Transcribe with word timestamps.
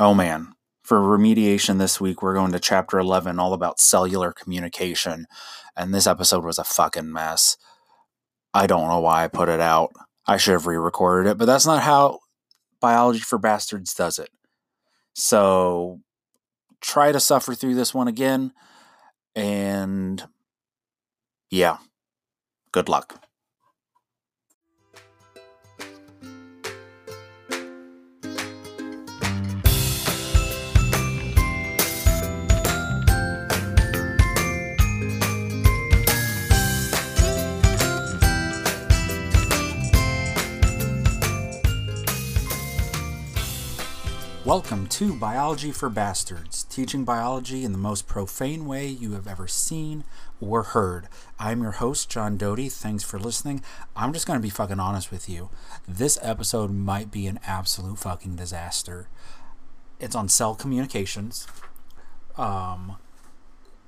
Oh 0.00 0.14
man. 0.14 0.52
For 0.82 0.98
remediation 0.98 1.78
this 1.78 2.00
week, 2.00 2.20
we're 2.20 2.34
going 2.34 2.52
to 2.52 2.60
chapter 2.60 2.98
11, 2.98 3.38
all 3.38 3.54
about 3.54 3.80
cellular 3.80 4.32
communication. 4.32 5.26
And 5.76 5.94
this 5.94 6.06
episode 6.06 6.44
was 6.44 6.58
a 6.58 6.64
fucking 6.64 7.10
mess. 7.10 7.56
I 8.52 8.66
don't 8.66 8.88
know 8.88 9.00
why 9.00 9.24
I 9.24 9.28
put 9.28 9.48
it 9.48 9.60
out. 9.60 9.92
I 10.26 10.36
should 10.36 10.52
have 10.52 10.66
re 10.66 10.76
recorded 10.76 11.30
it, 11.30 11.38
but 11.38 11.46
that's 11.46 11.66
not 11.66 11.82
how 11.82 12.18
Biology 12.80 13.20
for 13.20 13.38
Bastards 13.38 13.94
does 13.94 14.18
it. 14.18 14.28
So 15.14 16.00
try 16.80 17.12
to 17.12 17.20
suffer 17.20 17.54
through 17.54 17.74
this 17.74 17.94
one 17.94 18.08
again. 18.08 18.52
And 19.34 20.22
yeah, 21.50 21.78
good 22.72 22.88
luck. 22.88 23.23
Welcome 44.44 44.88
to 44.88 45.14
Biology 45.14 45.72
for 45.72 45.88
Bastards, 45.88 46.64
teaching 46.64 47.02
biology 47.02 47.64
in 47.64 47.72
the 47.72 47.78
most 47.78 48.06
profane 48.06 48.66
way 48.66 48.86
you 48.86 49.12
have 49.12 49.26
ever 49.26 49.48
seen 49.48 50.04
or 50.38 50.62
heard. 50.62 51.08
I'm 51.38 51.62
your 51.62 51.70
host, 51.70 52.10
John 52.10 52.36
Doty. 52.36 52.68
Thanks 52.68 53.02
for 53.02 53.18
listening. 53.18 53.62
I'm 53.96 54.12
just 54.12 54.26
going 54.26 54.38
to 54.38 54.42
be 54.42 54.50
fucking 54.50 54.78
honest 54.78 55.10
with 55.10 55.30
you. 55.30 55.48
This 55.88 56.18
episode 56.20 56.70
might 56.70 57.10
be 57.10 57.26
an 57.26 57.40
absolute 57.46 57.98
fucking 57.98 58.36
disaster. 58.36 59.08
It's 59.98 60.14
on 60.14 60.28
cell 60.28 60.54
communications. 60.54 61.46
Um, 62.36 62.96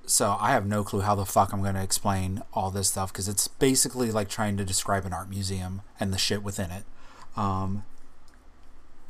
so 0.06 0.38
I 0.40 0.52
have 0.52 0.64
no 0.64 0.82
clue 0.84 1.02
how 1.02 1.16
the 1.16 1.26
fuck 1.26 1.52
I'm 1.52 1.60
going 1.60 1.74
to 1.74 1.82
explain 1.82 2.42
all 2.54 2.70
this 2.70 2.88
stuff 2.88 3.12
because 3.12 3.28
it's 3.28 3.46
basically 3.46 4.10
like 4.10 4.30
trying 4.30 4.56
to 4.56 4.64
describe 4.64 5.04
an 5.04 5.12
art 5.12 5.28
museum 5.28 5.82
and 6.00 6.14
the 6.14 6.18
shit 6.18 6.42
within 6.42 6.70
it. 6.70 6.84
Um, 7.36 7.84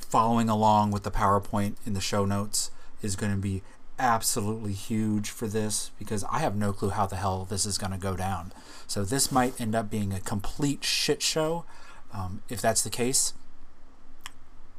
following 0.09 0.49
along 0.49 0.93
with 0.93 1.03
the 1.03 1.11
PowerPoint 1.11 1.77
in 1.85 1.95
the 1.95 2.01
show 2.01 2.25
notes 2.25 2.71
is 3.03 3.17
going 3.17 3.33
to 3.33 3.39
be 3.39 3.63
absolutely 3.99 4.73
huge 4.73 5.31
for 5.31 5.47
this 5.47 5.91
because 5.99 6.25
I 6.25 6.39
have 6.39 6.55
no 6.55 6.73
clue 6.73 6.91
how 6.91 7.07
the 7.07 7.17
hell 7.17 7.45
this 7.45 7.67
is 7.67 7.79
going 7.79 7.93
to 7.93 7.99
go 7.99 8.17
down. 8.17 8.53
So 8.87 9.05
this 9.05 9.33
might 9.33 9.61
end 9.61 9.75
up 9.75 9.91
being 9.91 10.13
a 10.13 10.21
complete 10.21 10.85
shit 10.85 11.23
show. 11.23 11.65
Um, 12.13 12.43
if 12.49 12.61
that's 12.61 12.83
the 12.83 12.91
case, 12.91 13.35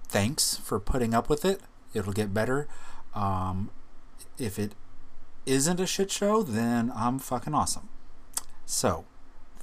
thanks 0.07 0.55
for 0.57 0.79
putting 0.79 1.13
up 1.13 1.29
with 1.29 1.43
it. 1.43 1.61
It'll 1.93 2.13
get 2.13 2.33
better. 2.33 2.67
Um, 3.13 3.71
if 4.37 4.57
it 4.59 4.73
isn't 5.45 5.79
a 5.79 5.87
shit 5.87 6.11
show, 6.11 6.43
then 6.43 6.91
I'm 6.95 7.19
fucking 7.19 7.53
awesome. 7.53 7.89
So, 8.65 9.05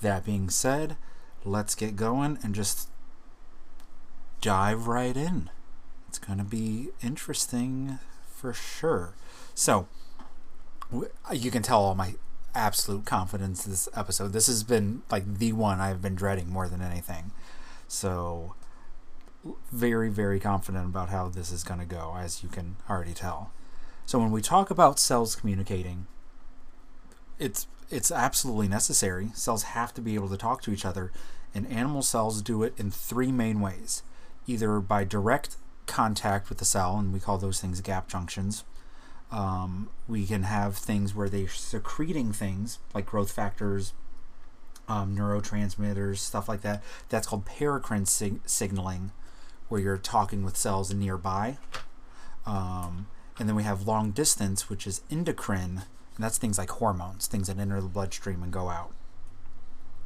that 0.01 0.25
being 0.25 0.51
said, 0.51 0.97
let's 1.45 1.75
get 1.75 1.97
going 1.97 2.39
and 2.42 2.55
just 2.55 2.89
dive 4.41 4.87
right 4.87 5.17
in. 5.17 5.51
It's 6.15 6.25
going 6.25 6.39
to 6.39 6.45
be 6.45 6.91
interesting 7.03 7.98
for 8.29 8.53
sure. 8.53 9.15
So, 9.53 9.89
you 11.33 11.51
can 11.51 11.62
tell 11.62 11.81
all 11.81 11.97
my 11.97 12.15
absolute 12.55 13.05
confidence 13.05 13.65
this 13.65 13.89
episode. 13.97 14.33
This 14.33 14.47
has 14.47 14.62
been 14.62 15.03
like 15.11 15.39
the 15.39 15.53
one 15.55 15.81
I've 15.81 16.01
been 16.01 16.15
dreading 16.15 16.51
more 16.51 16.69
than 16.69 16.81
anything. 16.81 17.33
So, 17.89 18.55
very, 19.73 20.09
very 20.09 20.39
confident 20.39 20.85
about 20.85 21.09
how 21.09 21.31
this 21.31 21.51
is 21.51 21.65
going 21.65 21.81
to 21.81 21.85
go, 21.85 22.15
as 22.17 22.45
you 22.45 22.48
can 22.48 22.77
already 22.89 23.12
tell. 23.12 23.51
So, 24.07 24.20
when 24.20 24.31
we 24.31 24.41
talk 24.41 24.70
about 24.70 25.01
cells 25.01 25.35
communicating, 25.35 26.07
it's 27.41 27.67
it's 27.91 28.12
absolutely 28.12 28.69
necessary. 28.69 29.31
Cells 29.35 29.64
have 29.64 29.92
to 29.95 30.01
be 30.01 30.14
able 30.14 30.29
to 30.29 30.36
talk 30.36 30.63
to 30.63 30.70
each 30.70 30.85
other, 30.85 31.11
and 31.52 31.67
animal 31.67 32.02
cells 32.02 32.41
do 32.41 32.63
it 32.63 32.73
in 32.77 32.92
three 32.92 33.33
main 33.33 33.61
ways 33.61 34.05
either 34.46 34.79
by 34.81 35.05
direct 35.05 35.57
contact 35.86 36.48
with 36.48 36.58
the 36.58 36.64
cell, 36.64 36.98
and 36.98 37.12
we 37.12 37.20
call 37.20 37.39
those 37.39 37.61
things 37.61 37.80
gap 37.80 38.08
junctions. 38.08 38.64
Um, 39.30 39.90
we 40.06 40.27
can 40.27 40.45
have 40.45 40.77
things 40.77 41.14
where 41.14 41.28
they're 41.28 41.48
secreting 41.48 42.33
things 42.33 42.78
like 42.95 43.06
growth 43.06 43.33
factors, 43.33 43.92
um, 44.89 45.17
neurotransmitters, 45.17 46.18
stuff 46.18 46.48
like 46.48 46.61
that. 46.62 46.83
That's 47.08 47.27
called 47.27 47.46
paracrine 47.46 48.06
sig- 48.06 48.40
signaling, 48.46 49.12
where 49.68 49.80
you're 49.80 49.98
talking 49.98 50.45
with 50.45 50.56
cells 50.56 50.92
nearby. 50.92 51.58
Um, 52.46 53.08
and 53.39 53.48
then 53.48 53.56
we 53.56 53.64
have 53.64 53.86
long 53.89 54.12
distance, 54.12 54.68
which 54.68 54.86
is 54.86 55.01
endocrine, 55.11 55.83
and 56.14 56.24
that's 56.24 56.39
things 56.39 56.58
like 56.58 56.70
hormones, 56.70 57.27
things 57.27 57.48
that 57.48 57.58
enter 57.58 57.80
the 57.80 57.89
bloodstream 57.89 58.42
and 58.42 58.52
go 58.52 58.68
out. 58.68 58.92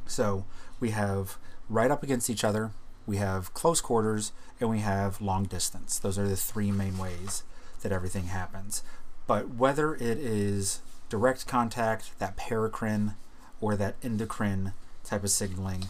So 0.07 0.45
we 0.79 0.89
have 0.89 1.37
right 1.69 1.91
up 1.91 2.01
against 2.01 2.29
each 2.29 2.43
other 2.43 2.71
we 3.09 3.17
have 3.17 3.55
close 3.55 3.81
quarters, 3.81 4.31
and 4.59 4.69
we 4.69 4.79
have 4.79 5.19
long 5.19 5.45
distance. 5.45 5.97
Those 5.97 6.19
are 6.19 6.27
the 6.27 6.35
three 6.35 6.71
main 6.71 6.99
ways 6.99 7.41
that 7.81 7.91
everything 7.91 8.25
happens. 8.25 8.83
But 9.25 9.55
whether 9.55 9.95
it 9.95 10.19
is 10.19 10.81
direct 11.09 11.47
contact, 11.47 12.11
that 12.19 12.37
paracrine, 12.37 13.15
or 13.59 13.75
that 13.75 13.95
endocrine 14.03 14.73
type 15.03 15.23
of 15.23 15.31
signaling, 15.31 15.85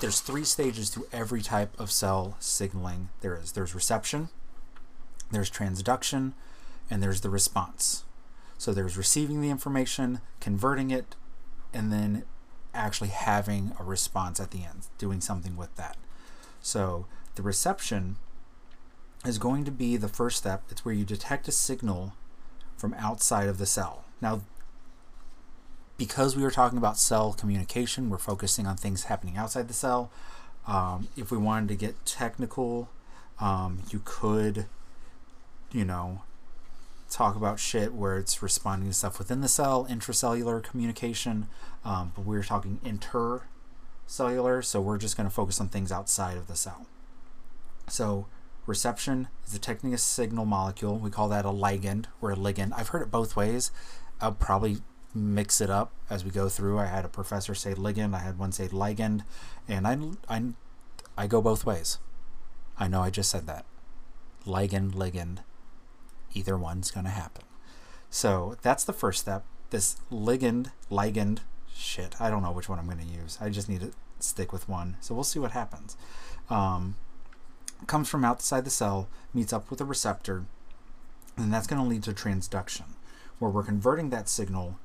there's 0.00 0.20
three 0.20 0.44
stages 0.44 0.88
to 0.92 1.06
every 1.12 1.42
type 1.42 1.78
of 1.78 1.90
cell 1.90 2.38
signaling 2.40 3.10
there 3.20 3.36
is. 3.36 3.52
There's 3.52 3.74
reception, 3.74 4.30
there's 5.30 5.50
transduction, 5.50 6.32
and 6.90 7.02
there's 7.02 7.20
the 7.20 7.28
response. 7.28 8.04
So 8.56 8.72
there's 8.72 8.96
receiving 8.96 9.42
the 9.42 9.50
information, 9.50 10.22
converting 10.40 10.90
it, 10.90 11.14
and 11.74 11.92
then 11.92 12.24
actually 12.72 13.10
having 13.10 13.72
a 13.78 13.84
response 13.84 14.40
at 14.40 14.50
the 14.50 14.64
end, 14.64 14.86
doing 14.96 15.20
something 15.20 15.56
with 15.58 15.76
that. 15.76 15.98
So 16.62 17.06
the 17.34 17.42
reception 17.42 18.16
is 19.24 19.38
going 19.38 19.64
to 19.64 19.70
be 19.70 19.96
the 19.96 20.08
first 20.08 20.38
step. 20.38 20.62
It's 20.70 20.84
where 20.84 20.94
you 20.94 21.04
detect 21.04 21.48
a 21.48 21.52
signal 21.52 22.14
from 22.76 22.94
outside 22.94 23.48
of 23.48 23.58
the 23.58 23.66
cell. 23.66 24.04
Now, 24.20 24.42
because 25.98 26.36
we 26.36 26.42
were 26.42 26.50
talking 26.50 26.78
about 26.78 26.98
cell 26.98 27.32
communication, 27.32 28.10
we're 28.10 28.18
focusing 28.18 28.66
on 28.66 28.76
things 28.76 29.04
happening 29.04 29.36
outside 29.36 29.68
the 29.68 29.74
cell. 29.74 30.10
Um, 30.66 31.08
if 31.16 31.30
we 31.30 31.38
wanted 31.38 31.68
to 31.68 31.76
get 31.76 32.04
technical, 32.06 32.88
um, 33.40 33.82
you 33.90 34.00
could, 34.04 34.66
you 35.70 35.84
know, 35.84 36.22
talk 37.10 37.36
about 37.36 37.60
shit 37.60 37.92
where 37.92 38.16
it's 38.16 38.42
responding 38.42 38.88
to 38.88 38.94
stuff 38.94 39.18
within 39.18 39.42
the 39.42 39.48
cell, 39.48 39.86
intracellular 39.88 40.62
communication. 40.62 41.48
Um, 41.84 42.12
but 42.16 42.24
we 42.24 42.36
we're 42.36 42.44
talking 42.44 42.80
inter 42.84 43.42
cellular, 44.06 44.62
so 44.62 44.80
we're 44.80 44.98
just 44.98 45.16
going 45.16 45.28
to 45.28 45.34
focus 45.34 45.60
on 45.60 45.68
things 45.68 45.92
outside 45.92 46.36
of 46.36 46.46
the 46.46 46.56
cell. 46.56 46.86
So, 47.88 48.26
reception 48.66 49.28
is 49.44 49.52
detecting 49.52 49.92
a 49.92 49.98
signal 49.98 50.44
molecule. 50.44 50.98
We 50.98 51.10
call 51.10 51.28
that 51.30 51.44
a 51.44 51.50
ligand 51.50 52.06
or 52.20 52.32
a 52.32 52.36
ligand. 52.36 52.72
I've 52.76 52.88
heard 52.88 53.02
it 53.02 53.10
both 53.10 53.36
ways. 53.36 53.72
I'll 54.20 54.32
probably 54.32 54.78
mix 55.14 55.60
it 55.60 55.70
up 55.70 55.92
as 56.08 56.24
we 56.24 56.30
go 56.30 56.48
through. 56.48 56.78
I 56.78 56.86
had 56.86 57.04
a 57.04 57.08
professor 57.08 57.54
say 57.54 57.74
ligand, 57.74 58.14
I 58.14 58.20
had 58.20 58.38
one 58.38 58.52
say 58.52 58.68
ligand, 58.68 59.22
and 59.68 59.86
I, 59.86 59.98
I, 60.28 60.42
I 61.16 61.26
go 61.26 61.42
both 61.42 61.66
ways. 61.66 61.98
I 62.78 62.88
know 62.88 63.02
I 63.02 63.10
just 63.10 63.30
said 63.30 63.46
that. 63.46 63.64
Ligand, 64.46 64.92
ligand, 64.92 65.38
either 66.34 66.56
one's 66.56 66.90
going 66.90 67.04
to 67.04 67.10
happen. 67.10 67.44
So 68.10 68.56
that's 68.62 68.84
the 68.84 68.92
first 68.92 69.20
step. 69.20 69.44
This 69.70 69.96
ligand, 70.10 70.72
ligand 70.90 71.38
shit. 71.82 72.20
I 72.20 72.30
don't 72.30 72.42
know 72.42 72.52
which 72.52 72.68
one 72.68 72.78
I'm 72.78 72.86
going 72.86 72.98
to 72.98 73.04
use. 73.04 73.38
I 73.40 73.50
just 73.50 73.68
need 73.68 73.80
to 73.80 73.92
stick 74.20 74.52
with 74.52 74.68
one. 74.68 74.96
So 75.00 75.14
we'll 75.14 75.24
see 75.24 75.38
what 75.38 75.52
happens. 75.52 75.96
Um, 76.48 76.96
comes 77.86 78.08
from 78.08 78.24
outside 78.24 78.64
the 78.64 78.70
cell, 78.70 79.08
meets 79.34 79.52
up 79.52 79.70
with 79.70 79.80
a 79.80 79.84
receptor, 79.84 80.44
and 81.36 81.52
that's 81.52 81.66
going 81.66 81.82
to 81.82 81.88
lead 81.88 82.02
to 82.04 82.12
transduction, 82.12 82.94
where 83.38 83.50
we're 83.50 83.64
converting 83.64 84.10
that 84.10 84.28
signal 84.28 84.78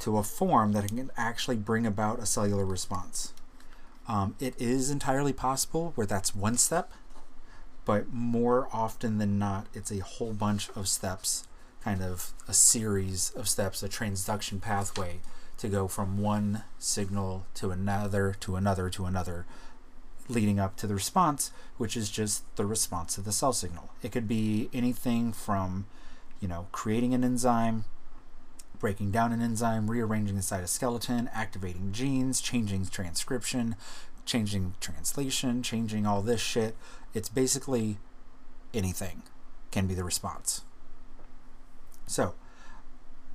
to 0.00 0.18
a 0.18 0.22
form 0.22 0.72
that 0.72 0.88
can 0.88 1.10
actually 1.16 1.56
bring 1.56 1.86
about 1.86 2.18
a 2.18 2.26
cellular 2.26 2.64
response. 2.64 3.32
Um, 4.06 4.34
it 4.38 4.54
is 4.60 4.90
entirely 4.90 5.32
possible 5.32 5.92
where 5.94 6.06
that's 6.06 6.34
one 6.34 6.58
step, 6.58 6.92
but 7.84 8.12
more 8.12 8.68
often 8.72 9.18
than 9.18 9.38
not, 9.38 9.66
it's 9.72 9.90
a 9.90 10.00
whole 10.00 10.32
bunch 10.32 10.68
of 10.76 10.88
steps, 10.88 11.46
kind 11.82 12.02
of 12.02 12.32
a 12.46 12.54
series 12.54 13.30
of 13.30 13.48
steps, 13.48 13.82
a 13.82 13.88
transduction 13.88 14.60
pathway 14.60 15.20
to 15.58 15.68
go 15.68 15.88
from 15.88 16.18
one 16.18 16.64
signal 16.78 17.46
to 17.54 17.70
another, 17.70 18.34
to 18.40 18.56
another, 18.56 18.90
to 18.90 19.04
another, 19.04 19.46
leading 20.28 20.58
up 20.58 20.76
to 20.76 20.86
the 20.86 20.94
response, 20.94 21.50
which 21.76 21.96
is 21.96 22.10
just 22.10 22.44
the 22.56 22.66
response 22.66 23.14
to 23.14 23.20
the 23.20 23.32
cell 23.32 23.52
signal. 23.52 23.90
It 24.02 24.12
could 24.12 24.26
be 24.26 24.68
anything 24.72 25.32
from, 25.32 25.86
you 26.40 26.48
know, 26.48 26.66
creating 26.72 27.14
an 27.14 27.24
enzyme, 27.24 27.84
breaking 28.78 29.10
down 29.10 29.32
an 29.32 29.40
enzyme, 29.40 29.90
rearranging 29.90 30.36
the 30.36 30.42
cytoskeleton, 30.42 31.28
activating 31.32 31.92
genes, 31.92 32.40
changing 32.40 32.86
transcription, 32.86 33.76
changing 34.24 34.74
translation, 34.80 35.62
changing 35.62 36.06
all 36.06 36.22
this 36.22 36.40
shit. 36.40 36.76
It's 37.12 37.28
basically 37.28 37.98
anything 38.72 39.22
can 39.70 39.86
be 39.86 39.94
the 39.94 40.04
response. 40.04 40.62
So, 42.06 42.34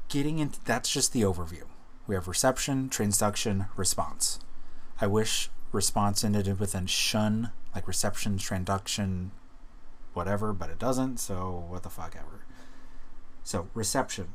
getting 0.07 0.39
into 0.39 0.63
that's 0.65 0.91
just 0.91 1.13
the 1.13 1.21
overview. 1.21 1.68
We 2.09 2.15
have 2.15 2.27
reception, 2.27 2.89
transduction, 2.89 3.67
response. 3.77 4.39
I 4.99 5.05
wish 5.05 5.51
response 5.71 6.23
ended 6.23 6.59
with 6.59 6.73
a 6.73 6.87
shun, 6.87 7.51
like 7.75 7.87
reception, 7.87 8.39
transduction, 8.39 9.29
whatever, 10.13 10.51
but 10.51 10.71
it 10.71 10.79
doesn't, 10.79 11.19
so 11.19 11.65
what 11.69 11.83
the 11.83 11.89
fuck 11.91 12.15
ever. 12.17 12.45
So, 13.43 13.67
reception. 13.75 14.29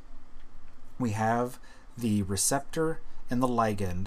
We 1.00 1.10
have 1.10 1.58
the 1.98 2.22
receptor 2.22 3.00
and 3.28 3.42
the 3.42 3.48
ligand 3.48 4.06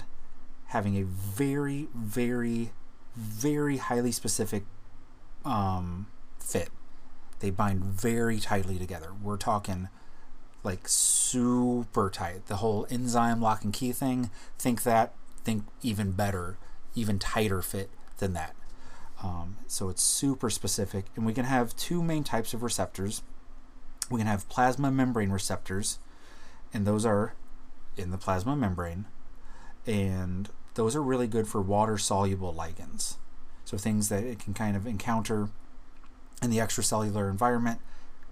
having 0.68 0.96
a 0.96 1.02
very, 1.04 1.88
very, 1.94 2.72
very 3.14 3.76
highly 3.76 4.12
specific 4.12 4.64
um, 5.44 6.06
fit. 6.38 6.70
They 7.40 7.50
bind 7.50 7.84
very 7.84 8.40
tightly 8.40 8.78
together. 8.78 9.10
We're 9.22 9.36
talking 9.36 9.90
like 10.62 10.88
super 10.88 12.10
tight. 12.10 12.46
The 12.46 12.56
whole 12.56 12.86
enzyme 12.90 13.40
lock 13.40 13.64
and 13.64 13.72
key 13.72 13.92
thing, 13.92 14.30
think 14.58 14.82
that, 14.82 15.14
think 15.44 15.64
even 15.82 16.12
better, 16.12 16.56
even 16.94 17.18
tighter 17.18 17.62
fit 17.62 17.90
than 18.18 18.32
that. 18.34 18.54
Um, 19.22 19.56
so 19.66 19.88
it's 19.88 20.02
super 20.02 20.50
specific. 20.50 21.06
And 21.16 21.26
we 21.26 21.32
can 21.32 21.44
have 21.44 21.76
two 21.76 22.02
main 22.02 22.24
types 22.24 22.54
of 22.54 22.62
receptors. 22.62 23.22
We 24.10 24.20
can 24.20 24.26
have 24.26 24.48
plasma 24.48 24.90
membrane 24.90 25.30
receptors, 25.30 25.98
and 26.72 26.86
those 26.86 27.04
are 27.04 27.34
in 27.96 28.10
the 28.10 28.18
plasma 28.18 28.56
membrane. 28.56 29.06
And 29.86 30.48
those 30.74 30.94
are 30.94 31.02
really 31.02 31.26
good 31.26 31.48
for 31.48 31.60
water 31.60 31.98
soluble 31.98 32.54
ligands. 32.54 33.16
So 33.64 33.76
things 33.76 34.08
that 34.08 34.24
it 34.24 34.38
can 34.38 34.54
kind 34.54 34.76
of 34.76 34.86
encounter 34.86 35.50
in 36.42 36.50
the 36.50 36.58
extracellular 36.58 37.28
environment, 37.30 37.80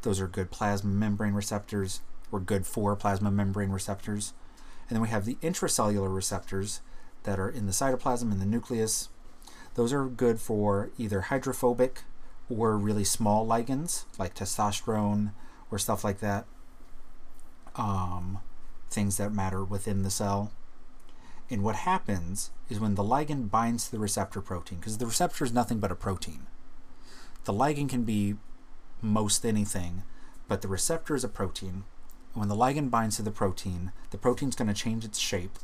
those 0.03 0.21
are 0.21 0.29
good 0.29 0.51
plasma 0.51 0.91
membrane 0.91 1.35
receptors 1.35 2.01
or 2.33 2.41
good 2.41 2.67
for 2.67 2.97
plasma 2.97 3.31
membrane 3.31 3.71
receptors. 3.71 4.33
And 4.89 4.97
then 4.97 5.03
we 5.03 5.09
have 5.09 5.25
the 5.25 5.37
intracellular 5.37 6.15
receptors 6.15 6.81
that 7.25 7.39
are 7.39 7.49
in 7.49 7.67
the 7.67 7.73
cytoplasm 7.73 8.31
and 8.31 8.41
the 8.41 8.47
nucleus. 8.47 9.09
Those 9.75 9.93
are 9.93 10.07
good 10.07 10.41
for 10.41 10.91
either 10.97 11.23
hydrophobic 11.23 12.03
or 12.49 12.77
really 12.77 13.05
small 13.05 13.47
ligands 13.47 14.05
like 14.19 14.35
testosterone 14.35 15.33
or 15.71 15.79
stuff 15.79 16.05
like 16.05 16.21
that. 16.21 16.47
Um, 17.75 18.39
things 18.89 19.17
that 19.17 19.33
matter 19.33 19.65
within 19.65 20.03
the 20.03 20.11
cell. 20.11 20.53
And 21.51 21.63
what 21.63 21.77
happens 21.77 22.51
is 22.69 22.81
when 22.81 22.95
the 22.95 23.05
ligand 23.05 23.51
binds 23.51 23.87
to 23.87 23.93
the 23.93 23.99
receptor 23.99 24.41
protein, 24.41 24.79
because 24.79 24.99
the 24.99 25.07
receptor 25.07 25.45
is 25.45 25.53
nothing 25.53 25.79
but 25.79 25.93
a 25.93 25.97
protein. 25.97 26.47
The 27.45 27.53
ligand 27.53 27.91
can 27.91 28.03
be 28.03 28.37
most 29.01 29.45
anything, 29.45 30.03
but 30.49 30.63
the 30.63 30.69
receptor 30.69 31.15
is 31.15 31.23
a 31.23 31.29
protein. 31.29 31.85
When 32.37 32.49
the 32.49 32.55
ligand 32.55 32.91
binds 32.91 33.17
to 33.17 33.23
the 33.23 33.31
protein, 33.31 33.93
the 34.11 34.19
protein 34.19 34.51
is 34.51 34.55
going 34.55 34.69
to 34.69 34.75
change 34.75 35.07
its 35.07 35.19
shape. 35.19 35.59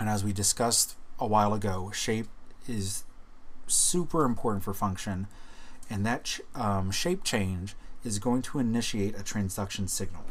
And 0.00 0.08
as 0.08 0.24
we 0.24 0.32
discussed 0.32 0.96
a 1.18 1.26
while 1.26 1.52
ago, 1.52 1.90
shape 1.92 2.28
is 2.66 3.04
super 3.66 4.24
important 4.24 4.64
for 4.64 4.72
function, 4.72 5.26
and 5.90 6.06
that 6.06 6.40
um, 6.54 6.90
shape 6.90 7.22
change 7.22 7.74
is 8.02 8.18
going 8.18 8.40
to 8.42 8.60
initiate 8.60 9.14
a 9.14 9.22
transduction 9.22 9.90
signal. 9.90 10.24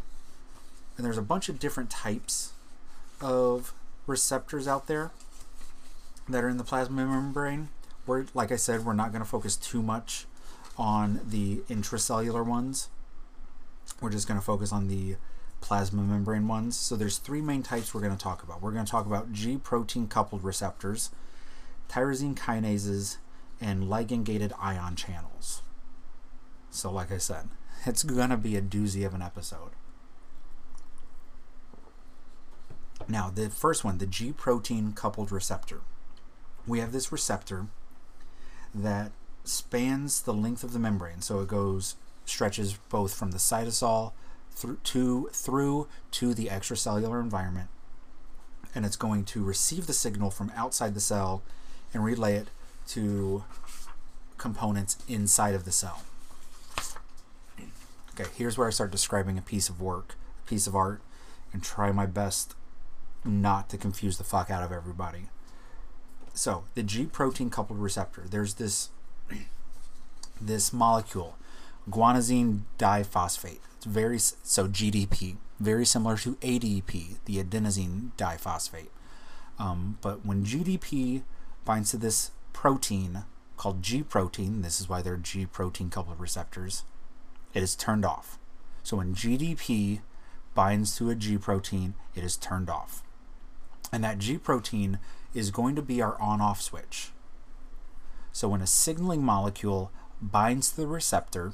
And 0.98 1.06
there's 1.06 1.20
a 1.20 1.22
bunch 1.22 1.50
of 1.50 1.60
different 1.60 1.92
types 1.92 2.54
of 3.22 3.74
receptors 4.08 4.68
out 4.68 4.88
there 4.88 5.12
that 6.28 6.44
are 6.44 6.50
in 6.50 6.58
the 6.58 6.64
plasma 6.64 7.06
membrane. 7.06 7.70
We're, 8.08 8.26
like 8.34 8.52
I 8.52 8.56
said, 8.56 8.86
we're 8.86 8.94
not 8.94 9.12
going 9.12 9.24
to 9.24 9.30
focus 9.30 9.56
too 9.56 9.84
much 9.84 10.26
on 10.80 11.20
the 11.24 11.58
intracellular 11.70 12.44
ones. 12.44 12.90
We're 14.00 14.10
just 14.10 14.28
going 14.28 14.40
to 14.40 14.46
focus 14.46 14.72
on 14.72 14.88
the 14.88 15.16
plasma 15.62 16.02
membrane 16.02 16.48
ones. 16.48 16.76
So 16.76 16.96
there's 16.96 17.18
three 17.18 17.42
main 17.42 17.64
types 17.64 17.94
we're 17.94 18.02
going 18.02 18.16
to 18.16 18.24
talk 18.24 18.44
about. 18.44 18.62
We're 18.62 18.72
going 18.72 18.86
to 18.86 18.92
talk 18.92 19.06
about 19.06 19.32
G 19.32 19.58
protein 19.58 20.08
coupled 20.08 20.44
receptors, 20.44 21.12
tyrosine 21.90 22.36
kinases, 22.36 23.18
and 23.60 23.84
ligand 23.84 24.24
gated 24.24 24.54
ion 24.60 24.96
channels. 24.96 25.62
So, 26.72 26.92
like 26.92 27.12
I 27.12 27.18
said, 27.18 27.50
it's 27.86 28.04
going 28.04 28.30
to 28.30 28.38
be 28.38 28.56
a 28.56 28.62
doozy 28.62 29.06
of 29.06 29.14
an 29.14 29.22
episode. 29.22 29.72
Now, 33.08 33.30
the 33.30 33.50
first 33.50 33.84
one, 33.84 33.98
the 33.98 34.06
G 34.06 34.32
protein 34.32 34.94
coupled 34.94 35.32
receptor. 35.32 35.82
We 36.68 36.80
have 36.80 36.92
this 36.92 37.12
receptor 37.12 37.68
that 38.74 39.12
spans 39.44 40.22
the 40.22 40.34
length 40.34 40.64
of 40.64 40.74
the 40.74 40.80
membrane. 40.80 41.22
So 41.22 41.40
it 41.40 41.48
goes, 41.48 41.96
stretches 42.26 42.78
both 42.90 43.14
from 43.14 43.32
the 43.32 43.38
cytosol 43.38 44.14
through 44.52 44.78
to, 44.84 45.30
through 45.34 45.88
to 46.12 46.34
the 46.34 46.48
extracellular 46.48 47.22
environment. 47.22 47.70
And 48.74 48.86
it's 48.86 48.96
going 48.96 49.26
to 49.26 49.44
receive 49.44 49.88
the 49.88 49.94
signal 49.94 50.32
from 50.32 50.52
outside 50.56 50.94
the 50.94 51.00
cell 51.00 51.42
and 51.94 52.04
relay 52.04 52.36
it 52.36 52.50
to 52.90 53.44
components 54.38 54.98
inside 55.08 55.56
of 55.56 55.66
the 55.66 55.72
cell. 55.72 56.04
Okay, 58.14 58.30
here's 58.36 58.58
where 58.58 58.68
I 58.68 58.72
start 58.72 58.92
describing 58.92 59.38
a 59.38 59.42
piece 59.42 59.70
of 59.70 59.80
work, 59.80 60.16
a 60.46 60.50
piece 60.50 60.68
of 60.68 60.76
art, 60.76 61.02
and 61.54 61.64
try 61.64 61.92
my 61.92 62.06
best 62.06 62.56
not 63.24 63.70
to 63.70 63.78
confuse 63.78 64.18
the 64.18 64.24
fuck 64.24 64.50
out 64.50 64.64
of 64.64 64.72
everybody. 64.72 65.30
So, 66.34 66.64
the 66.76 66.84
G 66.84 67.06
protein 67.06 67.50
coupled 67.50 67.80
receptor, 67.80 68.26
there's 68.30 68.56
this 68.56 68.90
this 70.42 70.74
molecule, 70.74 71.38
guanosine 71.90 72.62
diphosphate. 72.78 73.60
It's 73.78 73.86
very 73.86 74.20
so 74.20 74.68
GDP, 74.68 75.38
very 75.60 75.86
similar 75.86 76.18
to 76.18 76.36
ADP, 76.36 77.18
the 77.26 77.44
adenosine 77.44 78.12
diphosphate. 78.18 78.90
Um, 79.58 79.98
but 80.02 80.26
when 80.26 80.46
GDP 80.46 81.24
binds 81.66 81.92
to 81.92 81.98
this 81.98 82.32
protein 82.54 83.24
called 83.58 83.84
G 83.84 84.04
protein, 84.04 84.62
this 84.62 84.80
is 84.80 84.90
why 84.90 85.02
they're 85.02 85.18
G 85.18 85.46
protein 85.46 85.90
coupled 85.90 86.20
receptors, 86.20 86.84
it 87.54 87.64
is 87.64 87.76
turned 87.76 88.06
off. 88.06 88.38
So 88.84 88.98
when 88.98 89.14
GDP 89.14 90.02
binds 90.56 90.96
to 90.98 91.10
a 91.10 91.16
G 91.16 91.38
protein, 91.38 91.94
it 92.16 92.24
is 92.24 92.38
turned 92.38 92.70
off. 92.70 93.04
And 93.92 94.04
that 94.04 94.20
G 94.20 94.38
protein 94.38 95.00
is 95.34 95.52
going 95.52 95.76
to 95.76 95.82
be 95.82 96.02
our 96.02 96.20
on 96.22 96.42
off 96.42 96.62
switch. 96.62 97.12
So 98.32 98.48
when 98.48 98.62
a 98.62 98.68
signaling 98.68 99.24
molecule 99.24 99.92
binds 100.22 100.72
to 100.72 100.78
the 100.78 100.88
receptor, 100.88 101.54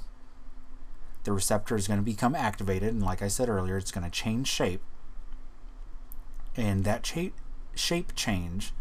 the 1.27 1.33
receptor 1.33 1.75
is 1.75 1.89
going 1.89 1.99
to 1.99 2.05
become 2.05 2.33
activated. 2.33 2.93
And 2.93 3.03
like 3.03 3.21
I 3.21 3.27
said 3.27 3.49
earlier, 3.49 3.75
it's 3.75 3.91
going 3.91 4.05
to 4.05 4.09
change 4.09 4.47
shape. 4.47 4.81
And 6.55 6.85
that 6.85 7.05
shape, 7.05 7.35
shape 7.75 8.15
change 8.15 8.71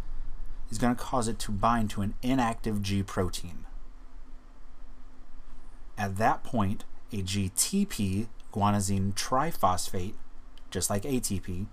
is 0.71 0.79
going 0.79 0.95
to 0.95 1.03
cause 1.03 1.26
it 1.26 1.41
to 1.41 1.50
bind 1.50 1.91
to 1.91 2.03
an 2.03 2.15
inactive 2.23 2.83
G 2.83 3.03
protein. 3.03 3.67
At 5.99 6.19
that 6.19 6.45
point, 6.45 6.85
a 7.12 7.17
GTP, 7.17 8.29
guanosine 8.53 9.12
triphosphate, 9.15 10.15
just 10.71 10.88
like 10.88 11.03
ATP, 11.03 11.67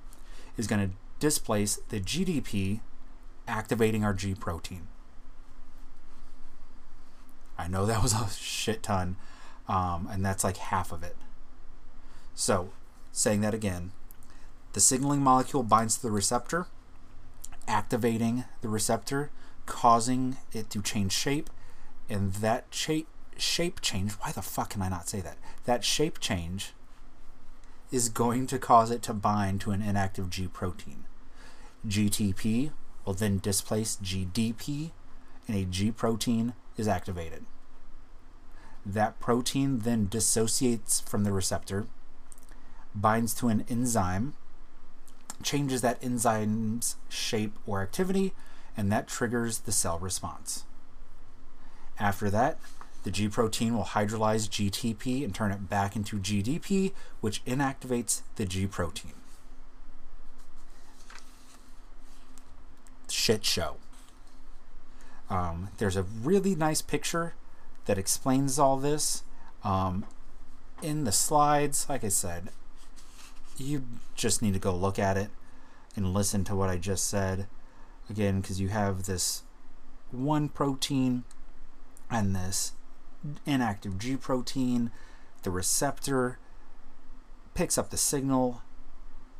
is 0.57 0.65
going 0.65 0.89
to 0.89 0.95
displace 1.19 1.75
the 1.89 1.99
GDP, 1.99 2.79
activating 3.47 4.03
our 4.03 4.15
G 4.15 4.33
protein. 4.33 4.87
I 7.59 7.67
know 7.67 7.85
that 7.85 8.01
was 8.01 8.13
a 8.13 8.27
shit 8.31 8.81
ton, 8.81 9.17
um, 9.67 10.07
and 10.11 10.25
that's 10.25 10.43
like 10.43 10.57
half 10.57 10.91
of 10.91 11.03
it. 11.03 11.15
So, 12.35 12.69
saying 13.11 13.41
that 13.41 13.53
again, 13.53 13.91
the 14.73 14.79
signaling 14.79 15.21
molecule 15.21 15.63
binds 15.63 15.95
to 15.97 16.01
the 16.01 16.11
receptor, 16.11 16.67
activating 17.67 18.45
the 18.61 18.69
receptor, 18.69 19.29
causing 19.65 20.37
it 20.51 20.69
to 20.71 20.81
change 20.81 21.11
shape, 21.11 21.49
and 22.09 22.33
that 22.35 22.65
shape 22.71 23.07
shape 23.37 23.81
change. 23.81 24.13
Why 24.13 24.31
the 24.31 24.41
fuck 24.41 24.71
can 24.71 24.81
I 24.81 24.89
not 24.89 25.07
say 25.07 25.21
that? 25.21 25.37
That 25.65 25.83
shape 25.83 26.19
change 26.19 26.73
is 27.91 28.09
going 28.09 28.47
to 28.47 28.59
cause 28.59 28.91
it 28.91 29.01
to 29.03 29.13
bind 29.13 29.61
to 29.61 29.71
an 29.71 29.81
inactive 29.81 30.29
G 30.29 30.47
protein. 30.47 31.05
GTP 31.87 32.71
will 33.05 33.13
then 33.13 33.37
displace 33.39 33.97
GDP 34.01 34.91
and 35.47 35.55
a 35.55 35.65
G 35.65 35.91
protein 35.91 36.53
is 36.77 36.87
activated. 36.87 37.45
That 38.85 39.19
protein 39.19 39.79
then 39.79 40.07
dissociates 40.07 40.99
from 41.01 41.23
the 41.23 41.31
receptor, 41.31 41.87
binds 42.93 43.33
to 43.35 43.47
an 43.47 43.65
enzyme, 43.69 44.33
changes 45.41 45.81
that 45.81 46.03
enzyme's 46.03 46.95
shape 47.09 47.57
or 47.65 47.81
activity, 47.81 48.33
and 48.75 48.91
that 48.91 49.07
triggers 49.07 49.59
the 49.59 49.71
cell 49.71 49.99
response. 49.99 50.65
After 51.99 52.29
that, 52.29 52.59
the 53.03 53.11
G 53.11 53.27
protein 53.27 53.75
will 53.75 53.83
hydrolyze 53.83 54.49
GTP 54.49 55.23
and 55.23 55.33
turn 55.33 55.51
it 55.51 55.69
back 55.69 55.95
into 55.95 56.19
GDP, 56.19 56.93
which 57.21 57.43
inactivates 57.45 58.21
the 58.35 58.45
G 58.45 58.67
protein. 58.67 59.13
shit 63.13 63.45
show. 63.45 63.77
Um, 65.29 65.69
there's 65.77 65.95
a 65.95 66.03
really 66.03 66.55
nice 66.55 66.81
picture 66.81 67.35
that 67.85 67.97
explains 67.97 68.59
all 68.59 68.77
this. 68.77 69.23
Um, 69.63 70.05
in 70.81 71.05
the 71.05 71.11
slides, 71.11 71.87
like 71.87 72.03
I 72.03 72.09
said, 72.09 72.49
you 73.57 73.83
just 74.15 74.41
need 74.41 74.53
to 74.53 74.59
go 74.59 74.75
look 74.75 74.99
at 74.99 75.17
it 75.17 75.29
and 75.95 76.13
listen 76.13 76.43
to 76.45 76.55
what 76.55 76.69
I 76.69 76.77
just 76.77 77.07
said. 77.07 77.47
Again, 78.09 78.41
because 78.41 78.59
you 78.59 78.67
have 78.69 79.05
this 79.05 79.43
one 80.11 80.49
protein 80.49 81.23
and 82.09 82.35
this 82.35 82.73
inactive 83.45 83.97
G 83.97 84.17
protein, 84.17 84.91
the 85.43 85.51
receptor 85.51 86.37
picks 87.53 87.77
up 87.77 87.89
the 87.89 87.97
signal 87.97 88.61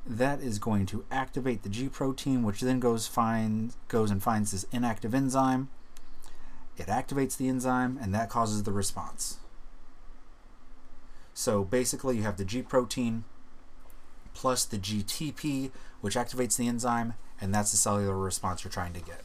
that 0.06 0.42
is 0.42 0.60
going 0.60 0.86
to 0.88 1.06
activate 1.12 1.64
the 1.64 1.70
G 1.70 1.90
protein, 1.90 2.44
which 2.44 2.62
then 2.62 2.80
goes 2.80 3.08
find 3.08 3.74
goes 3.88 4.12
and 4.12 4.22
finds 4.22 4.52
this 4.52 4.66
inactive 4.72 5.14
enzyme. 5.14 5.70
It 6.78 6.88
activates 6.88 7.38
the 7.38 7.48
enzyme, 7.48 8.00
and 8.02 8.14
that 8.14 8.30
causes 8.30 8.64
the 8.64 8.72
response. 8.72 9.38
So 11.34 11.64
basically, 11.64 12.18
you 12.18 12.24
have 12.24 12.38
the 12.38 12.46
G 12.46 12.62
protein 12.62 13.24
plus 14.34 14.66
the 14.66 14.78
GTP, 14.78 15.72
which 16.02 16.16
activates 16.16 16.58
the 16.58 16.68
enzyme, 16.68 17.14
and 17.40 17.54
that's 17.54 17.72
the 17.72 17.78
cellular 17.78 18.18
response 18.18 18.64
you're 18.64 18.72
trying 18.72 18.94
to 18.94 19.00
get. 19.00 19.22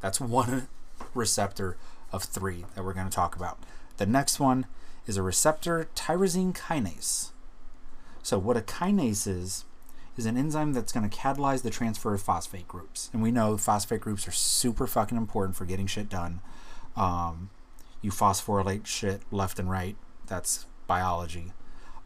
That's 0.00 0.20
one 0.20 0.68
receptor 1.14 1.76
of 2.12 2.24
three 2.24 2.64
that 2.74 2.84
we're 2.84 2.94
going 2.94 3.08
to 3.08 3.14
talk 3.14 3.34
about. 3.34 3.58
The 3.96 4.06
next 4.06 4.38
one 4.38 4.66
is 5.06 5.16
a 5.16 5.22
receptor 5.22 5.88
tyrosine 5.94 6.54
kinase. 6.54 7.30
So, 8.22 8.38
what 8.38 8.56
a 8.56 8.60
kinase 8.60 9.26
is, 9.26 9.64
is 10.16 10.26
an 10.26 10.36
enzyme 10.36 10.72
that's 10.72 10.92
going 10.92 11.08
to 11.08 11.16
catalyze 11.16 11.62
the 11.62 11.70
transfer 11.70 12.14
of 12.14 12.22
phosphate 12.22 12.68
groups. 12.68 13.10
And 13.12 13.22
we 13.22 13.30
know 13.30 13.56
phosphate 13.56 14.00
groups 14.00 14.28
are 14.28 14.32
super 14.32 14.86
fucking 14.86 15.18
important 15.18 15.56
for 15.56 15.64
getting 15.64 15.86
shit 15.86 16.08
done. 16.08 16.40
Um, 16.96 17.50
you 18.00 18.10
phosphorylate 18.10 18.86
shit 18.86 19.22
left 19.30 19.58
and 19.58 19.70
right. 19.70 19.96
That's 20.26 20.66
biology. 20.86 21.52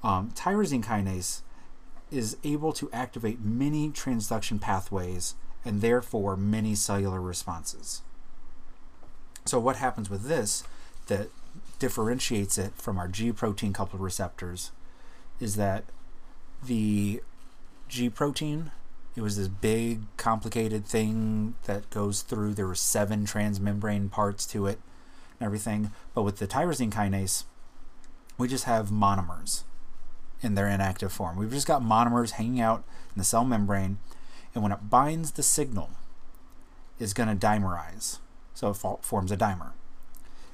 Um, 0.02 0.30
tyrosine 0.30 0.84
kinase 0.84 1.42
is 2.10 2.36
able 2.44 2.72
to 2.72 2.90
activate 2.92 3.40
many 3.40 3.90
transduction 3.90 4.60
pathways 4.60 5.34
and 5.64 5.82
therefore 5.82 6.36
many 6.36 6.74
cellular 6.74 7.20
responses. 7.20 8.02
So, 9.44 9.58
what 9.58 9.76
happens 9.76 10.08
with 10.08 10.24
this 10.24 10.64
that 11.06 11.28
differentiates 11.78 12.58
it 12.58 12.72
from 12.76 12.98
our 12.98 13.08
G 13.08 13.32
protein 13.32 13.72
coupled 13.72 14.00
receptors 14.00 14.72
is 15.40 15.56
that 15.56 15.84
the 16.64 17.22
G 17.88 18.11
protein, 18.11 18.71
it 19.16 19.23
was 19.23 19.37
this 19.37 19.49
big, 19.49 20.02
complicated 20.16 20.87
thing 20.87 21.54
that 21.64 21.90
goes 21.90 22.23
through, 22.23 22.54
there 22.54 22.66
were 22.66 22.75
seven 22.75 23.25
transmembrane 23.25 24.11
parts 24.11 24.47
to 24.47 24.66
it 24.66 24.78
and 25.38 25.47
everything. 25.47 25.90
But 26.14 26.23
with 26.23 26.37
the 26.37 26.47
tyrosine 26.47 26.92
kinase, 26.92 27.45
we 28.37 28.47
just 28.47 28.64
have 28.64 28.90
monomers 28.90 29.64
in 30.40 30.54
their 30.54 30.68
inactive 30.68 31.12
form. 31.12 31.37
We've 31.37 31.50
just 31.50 31.66
got 31.66 31.83
monomers 31.83 32.33
hanging 32.33 32.61
out 32.61 32.85
in 33.14 33.18
the 33.18 33.25
cell 33.25 33.45
membrane, 33.45 33.99
and 34.54 34.62
when 34.62 34.73
it 34.73 34.88
binds 34.88 35.33
the 35.33 35.42
signal, 35.42 35.90
is 36.99 37.14
going 37.14 37.28
to 37.28 37.35
dimerize. 37.35 38.18
So 38.54 38.71
it 38.71 39.04
forms 39.04 39.33
a 39.33 39.37
dimer. 39.37 39.73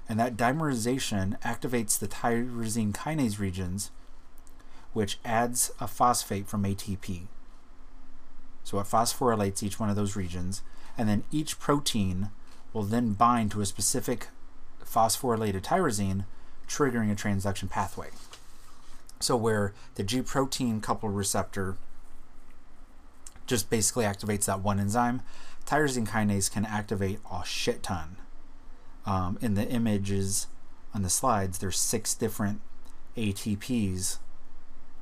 And 0.09 0.21
that 0.21 0.37
dimerization 0.37 1.41
activates 1.41 1.99
the 1.99 2.09
tyrosine 2.09 2.93
kinase 2.93 3.39
regions, 3.39 3.91
which 4.95 5.19
adds 5.25 5.71
a 5.81 5.87
phosphate 5.87 6.47
from 6.49 6.63
ATP. 6.63 7.27
So 8.63 8.79
it 8.79 8.87
phosphorylates 8.87 9.63
each 9.63 9.79
one 9.79 9.91
of 9.91 9.97
those 9.97 10.17
regions, 10.17 10.63
and 10.97 11.09
then 11.09 11.25
each 11.31 11.59
protein 11.59 12.31
will 12.73 12.85
then 12.85 13.13
bind 13.13 13.51
to 13.51 13.61
a 13.61 13.67
specific 13.67 14.29
phosphorylated 14.83 15.63
tyrosine, 15.63 16.25
triggering 16.67 17.13
a 17.13 17.15
transduction 17.15 17.69
pathway. 17.69 18.09
So 19.21 19.37
where 19.37 19.75
the 19.97 20.03
G 20.03 20.23
protein 20.23 20.81
coupled 20.81 21.15
receptor 21.15 21.77
just 23.47 23.69
basically 23.69 24.05
activates 24.05 24.47
that 24.47 24.61
one 24.61 24.81
enzyme, 24.81 25.23
tyrosine 25.67 26.09
kinase 26.09 26.51
can 26.51 26.65
activate 26.65 27.19
a 27.31 27.45
shit 27.45 27.83
ton. 27.83 28.17
Um, 29.07 29.39
in 29.43 29.55
the 29.55 29.69
images 29.69 30.47
on 30.95 31.03
the 31.03 31.11
slides, 31.11 31.59
there's 31.59 31.79
six 31.79 32.15
different 32.15 32.61
ATPs, 33.17 34.19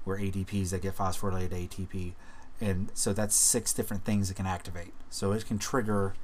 or 0.05 0.19
ADPs 0.19 0.71
that 0.71 0.83
get 0.83 0.97
phosphorylated 0.97 1.69
ATP, 1.69 2.13
and 2.61 2.91
so 2.95 3.13
that's 3.13 3.35
six 3.35 3.73
different 3.73 4.05
things 4.05 4.31
it 4.31 4.35
can 4.35 4.47
activate. 4.47 4.93
So 5.11 5.33
it 5.33 5.47
can 5.47 5.59
trigger 5.59 6.15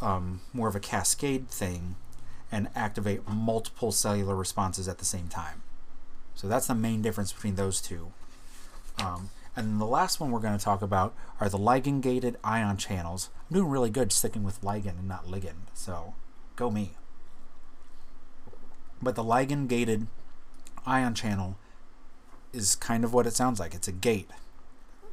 um, 0.00 0.40
more 0.52 0.68
of 0.68 0.76
a 0.76 0.80
cascade 0.80 1.48
thing 1.48 1.96
and 2.50 2.68
activate 2.74 3.26
multiple 3.28 3.92
cellular 3.92 4.36
responses 4.36 4.86
at 4.86 4.98
the 4.98 5.04
same 5.04 5.28
time. 5.28 5.62
So 6.34 6.48
that's 6.48 6.66
the 6.66 6.74
main 6.74 7.02
difference 7.02 7.32
between 7.32 7.54
those 7.54 7.80
two. 7.80 8.12
Um, 8.98 9.30
and 9.56 9.80
the 9.80 9.86
last 9.86 10.20
one 10.20 10.30
we're 10.30 10.40
going 10.40 10.56
to 10.56 10.64
talk 10.64 10.82
about 10.82 11.14
are 11.40 11.48
the 11.48 11.58
ligand 11.58 12.02
gated 12.02 12.36
ion 12.42 12.76
channels. 12.76 13.30
I'm 13.50 13.56
doing 13.56 13.70
really 13.70 13.90
good 13.90 14.12
sticking 14.12 14.44
with 14.44 14.60
ligand 14.62 14.98
and 14.98 15.08
not 15.08 15.26
ligand, 15.26 15.68
so 15.74 16.14
go 16.56 16.70
me. 16.70 16.92
But 19.00 19.14
the 19.14 19.24
ligand 19.24 19.68
gated 19.68 20.06
ion 20.86 21.14
channel 21.14 21.56
is 22.52 22.74
kind 22.74 23.04
of 23.04 23.12
what 23.12 23.26
it 23.26 23.34
sounds 23.34 23.60
like. 23.60 23.74
It's 23.74 23.88
a 23.88 23.92
gate 23.92 24.30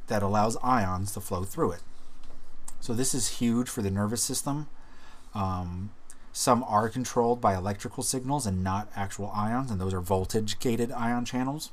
that 0.08 0.22
allows 0.22 0.56
ions 0.62 1.12
to 1.12 1.20
flow 1.20 1.44
through 1.44 1.72
it. 1.72 1.82
So 2.80 2.94
this 2.94 3.14
is 3.14 3.38
huge 3.38 3.68
for 3.68 3.82
the 3.82 3.90
nervous 3.90 4.22
system. 4.22 4.68
Um, 5.34 5.90
some 6.32 6.64
are 6.64 6.88
controlled 6.88 7.40
by 7.40 7.54
electrical 7.54 8.02
signals 8.02 8.46
and 8.46 8.64
not 8.64 8.90
actual 8.96 9.30
ions, 9.34 9.70
and 9.70 9.80
those 9.80 9.94
are 9.94 10.00
voltage 10.00 10.58
gated 10.58 10.92
ion 10.92 11.24
channels. 11.24 11.70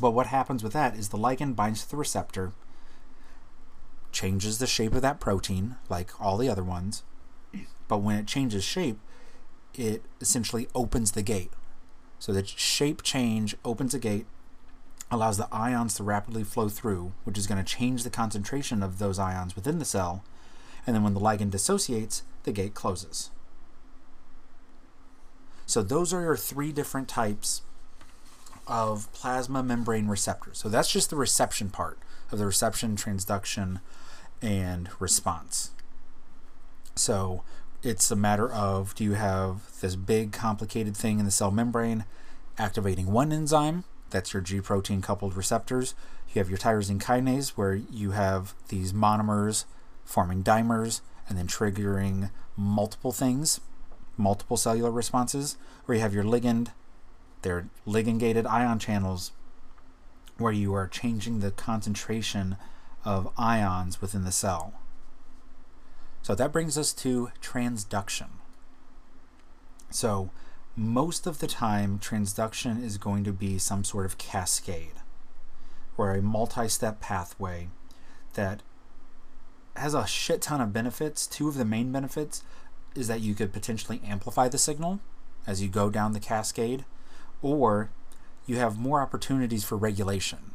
But 0.00 0.12
what 0.12 0.26
happens 0.26 0.62
with 0.62 0.72
that 0.72 0.96
is 0.96 1.08
the 1.08 1.18
ligand 1.18 1.56
binds 1.56 1.84
to 1.84 1.90
the 1.90 1.96
receptor, 1.96 2.52
changes 4.10 4.58
the 4.58 4.66
shape 4.66 4.94
of 4.94 5.02
that 5.02 5.20
protein, 5.20 5.76
like 5.88 6.10
all 6.20 6.36
the 6.36 6.48
other 6.48 6.64
ones. 6.64 7.02
But 7.88 7.98
when 7.98 8.16
it 8.16 8.26
changes 8.26 8.64
shape, 8.64 8.98
it 9.74 10.02
essentially 10.20 10.68
opens 10.74 11.12
the 11.12 11.22
gate. 11.22 11.52
So 12.18 12.32
the 12.32 12.44
shape 12.46 13.02
change 13.02 13.56
opens 13.64 13.94
a 13.94 13.98
gate, 13.98 14.26
allows 15.12 15.36
the 15.36 15.48
ions 15.52 15.94
to 15.94 16.02
rapidly 16.02 16.42
flow 16.42 16.68
through, 16.68 17.12
which 17.24 17.36
is 17.36 17.46
going 17.46 17.62
to 17.62 17.76
change 17.76 18.02
the 18.02 18.10
concentration 18.10 18.82
of 18.82 18.98
those 18.98 19.18
ions 19.18 19.54
within 19.54 19.78
the 19.78 19.84
cell. 19.84 20.24
And 20.86 20.96
then 20.96 21.04
when 21.04 21.14
the 21.14 21.20
ligand 21.20 21.50
dissociates, 21.50 22.22
the 22.44 22.52
gate 22.52 22.74
closes. 22.74 23.30
So 25.66 25.82
those 25.82 26.12
are 26.12 26.22
your 26.22 26.36
three 26.36 26.72
different 26.72 27.08
types 27.08 27.62
of 28.66 29.12
plasma 29.12 29.62
membrane 29.62 30.08
receptors. 30.08 30.58
So 30.58 30.68
that's 30.68 30.90
just 30.90 31.10
the 31.10 31.16
reception 31.16 31.68
part 31.68 31.98
of 32.30 32.38
the 32.38 32.46
reception, 32.46 32.96
transduction, 32.96 33.80
and 34.40 34.88
response. 34.98 35.72
So 36.96 37.42
it's 37.82 38.10
a 38.10 38.16
matter 38.16 38.50
of 38.50 38.94
do 38.94 39.04
you 39.04 39.12
have 39.12 39.78
this 39.80 39.94
big 39.94 40.32
complicated 40.32 40.96
thing 40.96 41.18
in 41.18 41.26
the 41.26 41.30
cell 41.30 41.50
membrane 41.50 42.06
activating 42.58 43.12
one 43.12 43.32
enzyme, 43.32 43.84
that's 44.12 44.32
your 44.32 44.42
G 44.42 44.60
protein 44.60 45.02
coupled 45.02 45.36
receptors. 45.36 45.94
You 46.32 46.38
have 46.38 46.48
your 46.48 46.58
tyrosine 46.58 47.02
kinase 47.02 47.50
where 47.50 47.74
you 47.74 48.12
have 48.12 48.54
these 48.68 48.92
monomers 48.92 49.64
forming 50.04 50.44
dimers 50.44 51.00
and 51.28 51.36
then 51.36 51.46
triggering 51.46 52.30
multiple 52.56 53.12
things 53.12 53.60
multiple 54.16 54.56
cellular 54.56 54.90
responses, 54.90 55.56
where 55.84 55.96
you 55.96 56.02
have 56.02 56.14
your 56.14 56.24
ligand, 56.24 56.68
they're 57.42 57.68
ligand 57.86 58.20
gated 58.20 58.46
ion 58.46 58.78
channels, 58.78 59.32
where 60.38 60.52
you 60.52 60.74
are 60.74 60.86
changing 60.86 61.40
the 61.40 61.50
concentration 61.50 62.56
of 63.04 63.32
ions 63.36 64.00
within 64.00 64.24
the 64.24 64.32
cell. 64.32 64.74
So 66.22 66.34
that 66.34 66.52
brings 66.52 66.78
us 66.78 66.92
to 66.94 67.30
transduction. 67.40 68.28
So, 69.90 70.30
most 70.76 71.26
of 71.26 71.38
the 71.38 71.46
time, 71.46 71.98
transduction 71.98 72.82
is 72.82 72.98
going 72.98 73.24
to 73.24 73.32
be 73.32 73.58
some 73.58 73.84
sort 73.84 74.06
of 74.06 74.18
cascade 74.18 74.94
or 75.98 76.12
a 76.12 76.22
multi 76.22 76.68
step 76.68 77.00
pathway 77.00 77.68
that 78.34 78.62
has 79.76 79.94
a 79.94 80.06
shit 80.06 80.42
ton 80.42 80.60
of 80.60 80.72
benefits. 80.72 81.26
Two 81.26 81.48
of 81.48 81.54
the 81.54 81.64
main 81.64 81.92
benefits 81.92 82.42
is 82.94 83.08
that 83.08 83.20
you 83.20 83.34
could 83.34 83.52
potentially 83.52 84.00
amplify 84.06 84.48
the 84.48 84.58
signal 84.58 85.00
as 85.46 85.62
you 85.62 85.68
go 85.68 85.90
down 85.90 86.12
the 86.12 86.20
cascade, 86.20 86.84
or 87.40 87.90
you 88.46 88.56
have 88.56 88.78
more 88.78 89.00
opportunities 89.00 89.64
for 89.64 89.76
regulation. 89.76 90.52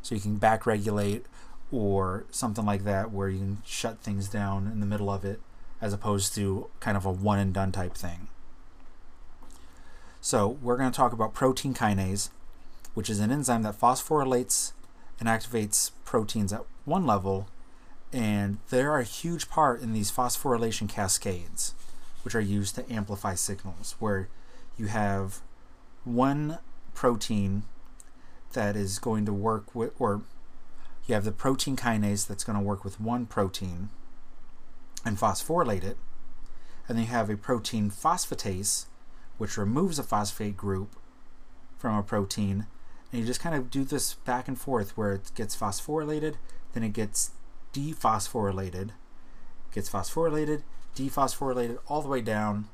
So 0.00 0.14
you 0.14 0.20
can 0.20 0.36
back 0.36 0.66
regulate 0.66 1.26
or 1.70 2.24
something 2.30 2.64
like 2.64 2.84
that 2.84 3.10
where 3.10 3.28
you 3.28 3.38
can 3.38 3.62
shut 3.64 4.00
things 4.00 4.28
down 4.28 4.66
in 4.66 4.80
the 4.80 4.86
middle 4.86 5.10
of 5.10 5.24
it 5.24 5.40
as 5.80 5.92
opposed 5.92 6.34
to 6.34 6.68
kind 6.80 6.96
of 6.96 7.04
a 7.04 7.10
one 7.10 7.38
and 7.38 7.52
done 7.52 7.72
type 7.72 7.94
thing. 7.94 8.28
So 10.24 10.46
we're 10.62 10.76
going 10.76 10.90
to 10.90 10.96
talk 10.96 11.12
about 11.12 11.34
protein 11.34 11.74
kinase, 11.74 12.30
which 12.94 13.10
is 13.10 13.18
an 13.18 13.32
enzyme 13.32 13.64
that 13.64 13.78
phosphorylates 13.78 14.70
and 15.18 15.28
activates 15.28 15.90
proteins 16.04 16.52
at 16.52 16.64
one 16.84 17.04
level 17.04 17.48
and 18.12 18.58
they're 18.70 18.98
a 18.98 19.04
huge 19.04 19.50
part 19.50 19.80
in 19.80 19.92
these 19.92 20.12
phosphorylation 20.12 20.88
cascades, 20.88 21.74
which 22.22 22.36
are 22.36 22.40
used 22.40 22.76
to 22.76 22.92
amplify 22.92 23.34
signals, 23.34 23.96
where 23.98 24.28
you 24.78 24.86
have 24.86 25.40
one 26.04 26.58
protein 26.94 27.64
that 28.52 28.76
is 28.76 29.00
going 29.00 29.24
to 29.24 29.32
work 29.32 29.74
with, 29.74 29.92
or 29.98 30.22
you 31.06 31.14
have 31.14 31.24
the 31.24 31.32
protein 31.32 31.74
kinase 31.74 32.26
that's 32.26 32.44
going 32.44 32.58
to 32.58 32.64
work 32.64 32.84
with 32.84 33.00
one 33.00 33.26
protein 33.26 33.88
and 35.04 35.18
phosphorylate 35.18 35.82
it, 35.82 35.96
and 36.86 36.96
then 36.96 37.06
you 37.06 37.10
have 37.10 37.30
a 37.30 37.36
protein 37.36 37.90
phosphatase, 37.90 38.84
which 39.38 39.56
removes 39.56 39.98
a 39.98 40.02
phosphate 40.02 40.56
group 40.56 40.96
from 41.78 41.96
a 41.96 42.02
protein, 42.02 42.66
and 43.10 43.20
you 43.20 43.26
just 43.26 43.40
kind 43.40 43.54
of 43.54 43.70
do 43.70 43.84
this 43.84 44.14
back 44.14 44.48
and 44.48 44.58
forth 44.58 44.96
where 44.96 45.12
it 45.12 45.32
gets 45.34 45.56
phosphorylated, 45.56 46.36
then 46.72 46.82
it 46.82 46.92
gets 46.92 47.32
dephosphorylated, 47.72 48.90
gets 49.72 49.90
phosphorylated, 49.90 50.62
dephosphorylated, 50.94 51.78
all 51.88 52.02
the 52.02 52.08
way 52.08 52.20
down, 52.20 52.68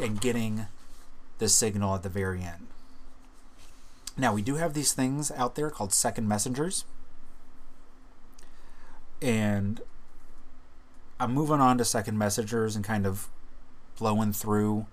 and 0.00 0.20
getting 0.20 0.66
the 1.38 1.48
signal 1.48 1.94
at 1.94 2.02
the 2.02 2.08
very 2.08 2.42
end. 2.42 2.66
Now, 4.16 4.32
we 4.32 4.42
do 4.42 4.54
have 4.56 4.74
these 4.74 4.92
things 4.92 5.30
out 5.32 5.54
there 5.56 5.70
called 5.70 5.92
second 5.92 6.26
messengers. 6.26 6.84
And 9.20 9.80
I'm 11.20 11.32
moving 11.32 11.60
on 11.60 11.78
to 11.78 11.84
second 11.84 12.18
messengers 12.18 12.76
and 12.76 12.84
kind 12.84 13.06
of 13.06 13.28
blowing 13.98 14.32
through 14.32 14.86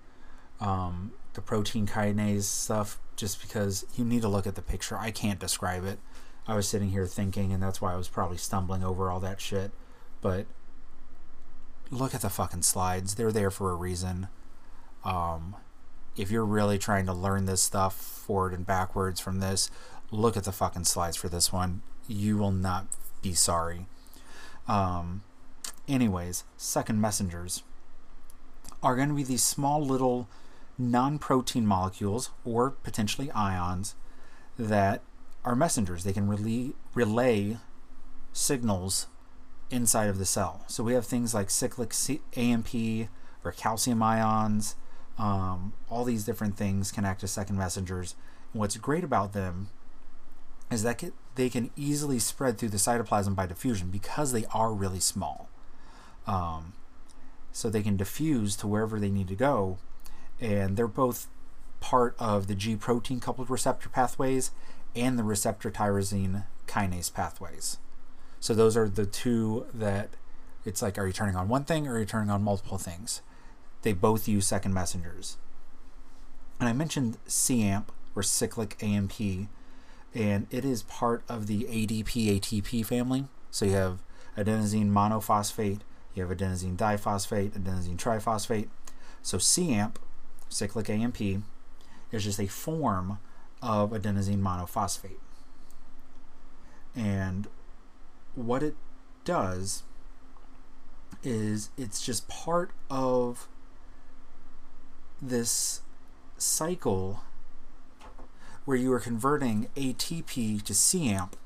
um, 0.60 1.12
the 1.34 1.40
protein 1.40 1.86
kinase 1.86 2.44
stuff 2.44 2.98
just 3.16 3.40
because 3.40 3.86
you 3.96 4.04
need 4.04 4.22
to 4.22 4.28
look 4.28 4.46
at 4.46 4.54
the 4.54 4.62
picture. 4.62 4.96
I 4.98 5.10
can't 5.10 5.38
describe 5.38 5.84
it. 5.84 5.98
I 6.46 6.54
was 6.54 6.68
sitting 6.68 6.90
here 6.90 7.06
thinking, 7.06 7.52
and 7.52 7.62
that's 7.62 7.80
why 7.80 7.92
I 7.92 7.96
was 7.96 8.08
probably 8.08 8.36
stumbling 8.36 8.84
over 8.84 9.10
all 9.10 9.20
that 9.20 9.40
shit. 9.40 9.70
But 10.20 10.46
look 11.90 12.14
at 12.14 12.20
the 12.20 12.30
fucking 12.30 12.62
slides. 12.62 13.14
They're 13.14 13.32
there 13.32 13.50
for 13.50 13.70
a 13.70 13.76
reason. 13.76 14.28
Um, 15.04 15.56
if 16.16 16.30
you're 16.30 16.44
really 16.44 16.78
trying 16.78 17.06
to 17.06 17.12
learn 17.12 17.46
this 17.46 17.62
stuff 17.62 17.96
forward 17.96 18.52
and 18.52 18.66
backwards 18.66 19.20
from 19.20 19.40
this, 19.40 19.70
look 20.10 20.36
at 20.36 20.44
the 20.44 20.52
fucking 20.52 20.84
slides 20.84 21.16
for 21.16 21.28
this 21.28 21.52
one. 21.52 21.82
You 22.06 22.36
will 22.36 22.52
not 22.52 22.86
be 23.22 23.32
sorry. 23.32 23.86
Um, 24.68 25.22
anyways, 25.88 26.44
second 26.56 27.00
messengers 27.00 27.62
are 28.82 28.96
going 28.96 29.08
to 29.08 29.14
be 29.14 29.24
these 29.24 29.42
small 29.42 29.84
little 29.84 30.28
non 30.78 31.18
protein 31.18 31.66
molecules 31.66 32.30
or 32.44 32.70
potentially 32.70 33.30
ions 33.32 33.94
that 34.58 35.02
are 35.44 35.54
messengers. 35.54 36.04
They 36.04 36.12
can 36.12 36.28
relay, 36.28 36.72
relay 36.94 37.58
signals 38.32 39.06
inside 39.70 40.08
of 40.08 40.18
the 40.18 40.24
cell. 40.26 40.64
So 40.66 40.82
we 40.82 40.94
have 40.94 41.06
things 41.06 41.34
like 41.34 41.50
cyclic 41.50 41.92
AMP 42.36 43.08
or 43.44 43.52
calcium 43.52 44.02
ions 44.02 44.76
um, 45.18 45.74
all 45.88 46.04
these 46.04 46.24
different 46.24 46.56
things 46.56 46.90
can 46.90 47.04
act 47.04 47.22
as 47.22 47.30
second 47.30 47.56
messengers. 47.56 48.14
And 48.52 48.60
what's 48.60 48.76
great 48.76 49.04
about 49.04 49.32
them 49.32 49.68
is 50.70 50.82
that 50.82 51.02
they 51.34 51.48
can 51.48 51.70
easily 51.76 52.18
spread 52.18 52.58
through 52.58 52.70
the 52.70 52.78
cytoplasm 52.78 53.34
by 53.34 53.46
diffusion 53.46 53.90
because 53.90 54.32
they 54.32 54.44
are 54.46 54.72
really 54.72 55.00
small. 55.00 55.48
Um, 56.26 56.72
so 57.52 57.70
they 57.70 57.82
can 57.82 57.96
diffuse 57.96 58.56
to 58.56 58.66
wherever 58.66 58.98
they 58.98 59.10
need 59.10 59.28
to 59.28 59.36
go. 59.36 59.78
And 60.40 60.76
they're 60.76 60.86
both 60.86 61.28
part 61.80 62.14
of 62.18 62.46
the 62.46 62.54
G 62.54 62.76
protein 62.76 63.20
coupled 63.20 63.50
receptor 63.50 63.88
pathways 63.88 64.50
and 64.96 65.18
the 65.18 65.24
receptor 65.24 65.70
tyrosine 65.70 66.44
kinase 66.66 67.12
pathways. 67.12 67.78
So 68.40 68.54
those 68.54 68.76
are 68.76 68.88
the 68.88 69.06
two 69.06 69.66
that 69.72 70.10
it's 70.64 70.82
like, 70.82 70.98
are 70.98 71.06
you 71.06 71.12
turning 71.12 71.36
on 71.36 71.48
one 71.48 71.64
thing 71.64 71.86
or 71.86 71.94
are 71.94 71.98
you 72.00 72.04
turning 72.04 72.30
on 72.30 72.42
multiple 72.42 72.78
things? 72.78 73.20
they 73.84 73.92
both 73.92 74.26
use 74.26 74.46
second 74.46 74.74
messengers. 74.74 75.36
And 76.58 76.68
I 76.68 76.72
mentioned 76.72 77.18
CAMP 77.28 77.92
or 78.16 78.22
cyclic 78.22 78.82
AMP, 78.82 79.20
and 80.14 80.46
it 80.50 80.64
is 80.64 80.82
part 80.82 81.22
of 81.28 81.46
the 81.46 81.64
ADP 81.64 82.40
ATP 82.40 82.84
family. 82.84 83.26
So 83.50 83.66
you 83.66 83.72
have 83.72 84.02
adenosine 84.36 84.90
monophosphate, 84.90 85.80
you 86.14 86.26
have 86.26 86.36
adenosine 86.36 86.76
diphosphate, 86.76 87.50
adenosine 87.50 87.96
triphosphate. 87.96 88.68
So 89.22 89.38
CAMP, 89.38 89.98
cyclic 90.54 90.88
AMP, 90.88 91.20
is 92.12 92.24
just 92.24 92.38
a 92.38 92.46
form 92.46 93.18
of 93.60 93.90
adenosine 93.90 94.40
monophosphate. 94.40 95.18
And 96.94 97.48
what 98.36 98.62
it 98.62 98.76
does 99.24 99.82
is 101.24 101.70
it's 101.76 102.04
just 102.04 102.28
part 102.28 102.70
of 102.88 103.48
this 105.20 105.80
cycle 106.36 107.22
where 108.64 108.76
you 108.76 108.92
are 108.92 109.00
converting 109.00 109.68
ATP 109.76 110.62
to 110.62 110.74
CAMP 110.74 111.36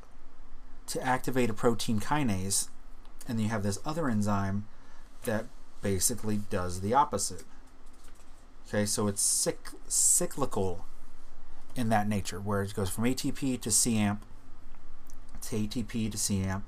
to 0.87 1.03
activate 1.03 1.51
a 1.51 1.55
protein 1.55 1.99
kinase, 2.01 2.69
and 3.27 3.41
you 3.41 3.49
have 3.49 3.63
this 3.63 3.79
other 3.85 4.09
enzyme 4.09 4.67
that 5.25 5.47
basically 5.81 6.41
does 6.51 6.81
the 6.81 6.93
opposite. 6.95 7.45
Okay, 8.69 8.85
so 8.85 9.07
it's 9.07 9.23
cyc- 9.23 9.75
cyclical 9.87 10.85
in 11.75 11.89
that 11.89 12.07
nature, 12.07 12.39
where 12.39 12.63
it 12.63 12.75
goes 12.75 12.91
from 12.91 13.05
ATP 13.05 13.59
to 13.63 13.71
CAMP 13.71 14.23
to 15.41 15.57
ATP 15.57 16.13
to 16.13 16.19
CAMP. 16.19 16.65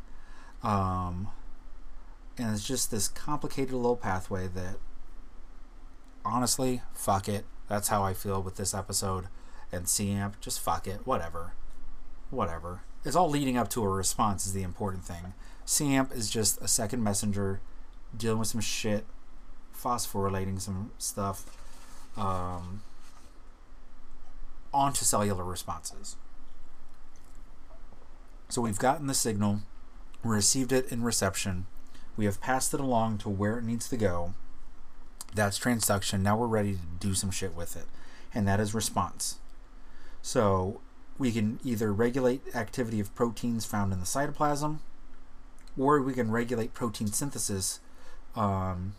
Um, 0.63 1.29
and 2.39 2.55
it's 2.55 2.67
just 2.67 2.91
this 2.91 3.07
complicated 3.07 3.75
little 3.75 3.97
pathway 3.97 4.49
that 4.49 4.77
honestly, 6.25 6.81
fuck 6.95 7.29
it. 7.29 7.45
That's 7.69 7.89
how 7.89 8.03
I 8.03 8.15
feel 8.15 8.43
with 8.43 8.57
this 8.57 8.73
episode. 8.73 9.27
And 9.71 9.87
CAMP, 9.87 10.41
just 10.41 10.59
fuck 10.59 10.87
it. 10.87 11.07
Whatever. 11.07 11.53
Whatever. 12.31 12.81
It's 13.05 13.17
all 13.17 13.29
leading 13.29 13.59
up 13.59 13.69
to 13.71 13.85
a 13.85 13.89
response 13.89 14.47
is 14.47 14.55
the 14.55 14.63
important 14.63 15.05
thing. 15.05 15.35
CAMP 15.67 16.13
is 16.15 16.31
just 16.31 16.63
a 16.63 16.69
second 16.69 17.05
messenger 17.05 17.61
dealing 18.17 18.39
with 18.39 18.49
some 18.49 18.63
shit, 18.63 19.05
phosphorylating 19.77 20.61
some 20.61 20.93
stuff 20.97 21.45
um, 22.17 22.83
onto 24.73 25.05
cellular 25.05 25.45
responses. 25.45 26.17
So 28.49 28.63
we've 28.63 28.79
gotten 28.79 29.07
the 29.07 29.15
signal, 29.15 29.61
received 30.25 30.73
it 30.73 30.91
in 30.91 31.03
reception, 31.03 31.67
we 32.17 32.25
have 32.25 32.41
passed 32.41 32.75
it 32.75 32.81
along 32.81 33.19
to 33.19 33.29
where 33.29 33.59
it 33.59 33.65
needs 33.65 33.89
to 33.89 33.97
go 33.97 34.35
that's 35.35 35.59
transduction. 35.59 36.21
Now 36.21 36.37
we're 36.37 36.47
ready 36.47 36.73
to 36.73 36.79
do 36.99 37.15
some 37.15 37.31
shit 37.31 37.55
with 37.55 37.77
it. 37.77 37.87
And 38.35 38.47
that 38.49 38.61
is 38.61 38.75
response. 38.75 39.39
So 40.23 40.81
we 41.19 41.33
can 41.33 41.61
either 41.65 41.93
regulate 41.93 42.43
activity 42.55 43.01
of 43.01 43.15
proteins 43.15 43.65
found 43.65 43.93
in 43.93 44.01
the 44.01 44.07
cytoplasm, 44.07 44.79
or 45.79 46.01
we 46.01 46.13
can 46.13 46.31
regulate 46.31 46.75
protein 46.75 47.09
synthesis 47.09 47.81
um, 48.35 48.95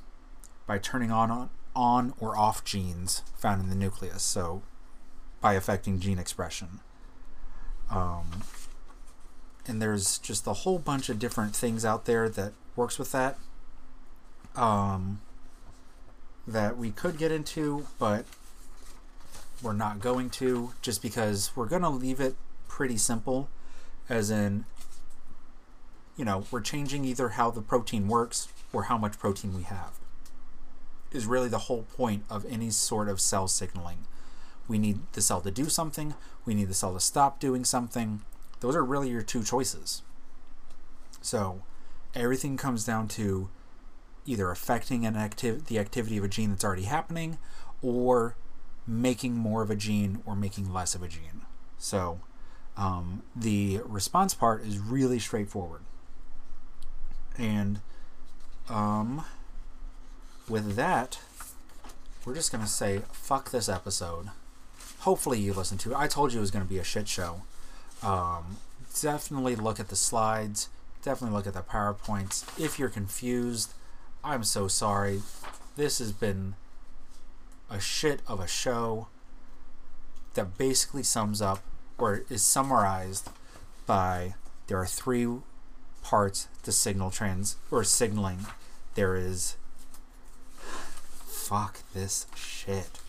by 0.65 0.77
turning 0.77 1.11
on, 1.11 1.31
on 1.31 1.49
or 1.75 2.37
off 2.37 2.63
genes 2.63 3.23
found 3.37 3.61
in 3.61 3.69
the 3.69 3.75
nucleus. 3.75 4.23
So 4.23 4.61
by 5.39 5.53
affecting 5.53 5.99
gene 5.99 6.19
expression. 6.19 6.79
Um, 7.89 8.43
and 9.67 9.81
there's 9.81 10.17
just 10.17 10.47
a 10.47 10.53
whole 10.53 10.79
bunch 10.79 11.09
of 11.09 11.19
different 11.19 11.55
things 11.55 11.83
out 11.83 12.05
there 12.05 12.29
that 12.29 12.53
works 12.75 12.97
with 12.97 13.11
that. 13.11 13.37
Um, 14.55 15.21
that 16.47 16.77
we 16.77 16.91
could 16.91 17.17
get 17.17 17.31
into, 17.31 17.87
but 17.99 18.25
we're 19.61 19.73
not 19.73 19.99
going 19.99 20.29
to 20.29 20.73
just 20.81 21.01
because 21.01 21.51
we're 21.55 21.67
going 21.67 21.83
to 21.83 21.89
leave 21.89 22.19
it 22.19 22.35
pretty 22.67 22.97
simple, 22.97 23.49
as 24.09 24.31
in, 24.31 24.65
you 26.17 26.25
know, 26.25 26.45
we're 26.51 26.61
changing 26.61 27.05
either 27.05 27.29
how 27.29 27.51
the 27.51 27.61
protein 27.61 28.07
works 28.07 28.47
or 28.73 28.83
how 28.83 28.97
much 28.97 29.19
protein 29.19 29.55
we 29.55 29.63
have. 29.63 30.00
Is 31.11 31.25
really 31.25 31.49
the 31.49 31.59
whole 31.59 31.83
point 31.83 32.23
of 32.29 32.45
any 32.49 32.69
sort 32.69 33.09
of 33.09 33.19
cell 33.19 33.47
signaling. 33.47 34.05
We 34.67 34.77
need 34.77 34.99
the 35.13 35.21
cell 35.21 35.41
to 35.41 35.51
do 35.51 35.69
something, 35.69 36.13
we 36.45 36.53
need 36.53 36.69
the 36.69 36.73
cell 36.73 36.93
to 36.93 36.99
stop 36.99 37.39
doing 37.39 37.65
something. 37.65 38.21
Those 38.61 38.75
are 38.75 38.85
really 38.85 39.09
your 39.09 39.23
two 39.23 39.43
choices. 39.43 40.03
So, 41.21 41.63
everything 42.15 42.57
comes 42.57 42.85
down 42.85 43.07
to 43.09 43.49
either 44.25 44.51
affecting 44.51 45.05
an 45.05 45.15
activ- 45.15 45.65
the 45.65 45.79
activity 45.79 46.17
of 46.17 46.23
a 46.23 46.27
gene 46.27 46.51
that's 46.51 46.63
already 46.63 46.83
happening 46.83 47.37
or 47.81 48.35
making 48.87 49.35
more 49.35 49.61
of 49.61 49.69
a 49.69 49.75
gene 49.75 50.21
or 50.25 50.35
making 50.35 50.71
less 50.71 50.95
of 50.95 51.03
a 51.03 51.07
gene. 51.07 51.41
So 51.77 52.19
um, 52.77 53.23
the 53.35 53.81
response 53.85 54.33
part 54.33 54.63
is 54.63 54.77
really 54.77 55.19
straightforward. 55.19 55.81
And 57.37 57.79
um, 58.69 59.25
with 60.51 60.75
that, 60.75 61.19
we're 62.25 62.35
just 62.35 62.51
going 62.51 62.63
to 62.63 62.69
say, 62.69 63.01
fuck 63.11 63.49
this 63.49 63.67
episode. 63.69 64.27
Hopefully 64.99 65.39
you 65.39 65.53
listened 65.53 65.79
to 65.79 65.91
it. 65.91 65.97
I 65.97 66.07
told 66.07 66.31
you 66.31 66.37
it 66.37 66.41
was 66.41 66.51
going 66.51 66.65
to 66.65 66.69
be 66.69 66.77
a 66.77 66.83
shit 66.83 67.07
show. 67.07 67.43
Um, 68.03 68.57
definitely 69.01 69.55
look 69.55 69.79
at 69.79 69.87
the 69.87 69.95
slides. 69.95 70.69
Definitely 71.01 71.35
look 71.35 71.47
at 71.47 71.53
the 71.53 71.61
PowerPoints. 71.61 72.43
If 72.63 72.77
you're 72.77 72.89
confused, 72.89 73.73
I'm 74.23 74.43
so 74.43 74.67
sorry. 74.67 75.21
This 75.75 75.97
has 75.97 76.11
been 76.11 76.53
a 77.69 77.79
shit 77.79 78.19
of 78.27 78.39
a 78.39 78.47
show. 78.47 79.07
that 80.33 80.57
basically 80.57 81.03
sums 81.03 81.41
up 81.41 81.61
or 81.97 82.23
is 82.29 82.41
summarized 82.41 83.29
by 83.85 84.35
there 84.67 84.77
are 84.77 84.85
three 84.85 85.27
parts 86.03 86.47
to 86.63 86.71
signal 86.71 87.11
trends 87.11 87.57
or 87.69 87.83
signaling. 87.83 88.45
There 88.95 89.15
is 89.15 89.55
fuck 91.51 91.79
this 91.93 92.27
shit. 92.33 93.01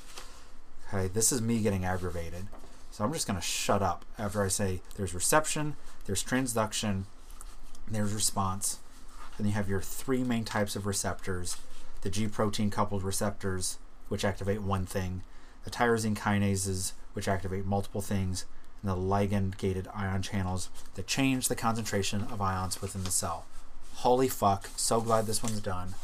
Okay, 0.89 1.07
this 1.07 1.31
is 1.31 1.41
me 1.41 1.61
getting 1.61 1.85
aggravated. 1.85 2.49
So 2.91 3.05
I'm 3.05 3.13
just 3.13 3.25
gonna 3.25 3.41
shut 3.41 3.83
up 3.83 4.05
after 4.19 4.43
I 4.43 4.49
say 4.49 4.81
there's 4.97 5.15
reception, 5.15 5.77
there's 6.07 6.25
transduction, 6.25 7.05
there's 7.89 8.13
response. 8.13 8.81
Then 9.39 9.47
you 9.47 9.53
have 9.53 9.69
your 9.69 9.81
three 9.81 10.25
main 10.25 10.43
types 10.45 10.75
of 10.75 10.87
receptors 10.87 11.57
the 12.01 12.11
G 12.11 12.27
protein 12.27 12.69
coupled 12.69 13.05
receptors, 13.05 13.79
which 14.09 14.25
activate 14.25 14.61
one 14.61 14.87
thing, 14.87 15.23
the 15.63 15.71
tyrosine 15.71 16.17
kinases, 16.17 16.95
which 17.13 17.29
activate 17.29 17.65
multiple 17.65 18.03
things, 18.03 18.45
and 18.83 18.91
the 18.91 18.97
ligand 18.97 19.57
gated 19.57 19.87
ion 19.95 20.21
channels 20.21 20.69
that 20.97 21.07
change 21.07 21.47
the 21.47 21.55
concentration 21.55 22.23
of 22.23 22.43
ions 22.43 22.83
within 22.83 23.05
the 23.05 23.13
cell. 23.13 23.45
Holy 23.99 24.27
fuck, 24.27 24.69
so 24.75 25.01
glad 25.01 25.27
this 25.27 25.45
one's 25.45 25.61
done. 25.61 25.95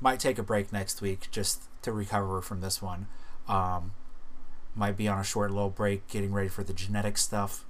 Might 0.00 0.20
take 0.20 0.38
a 0.38 0.44
break 0.44 0.72
next 0.72 1.02
week 1.02 1.26
just 1.32 1.67
to 1.82 1.92
recover 1.92 2.40
from 2.40 2.60
this 2.60 2.82
one. 2.82 3.06
Um, 3.48 3.92
might 4.74 4.96
be 4.96 5.08
on 5.08 5.18
a 5.18 5.24
short 5.24 5.50
little 5.50 5.70
break 5.70 6.06
getting 6.08 6.32
ready 6.32 6.48
for 6.48 6.62
the 6.62 6.72
genetic 6.72 7.18
stuff. 7.18 7.64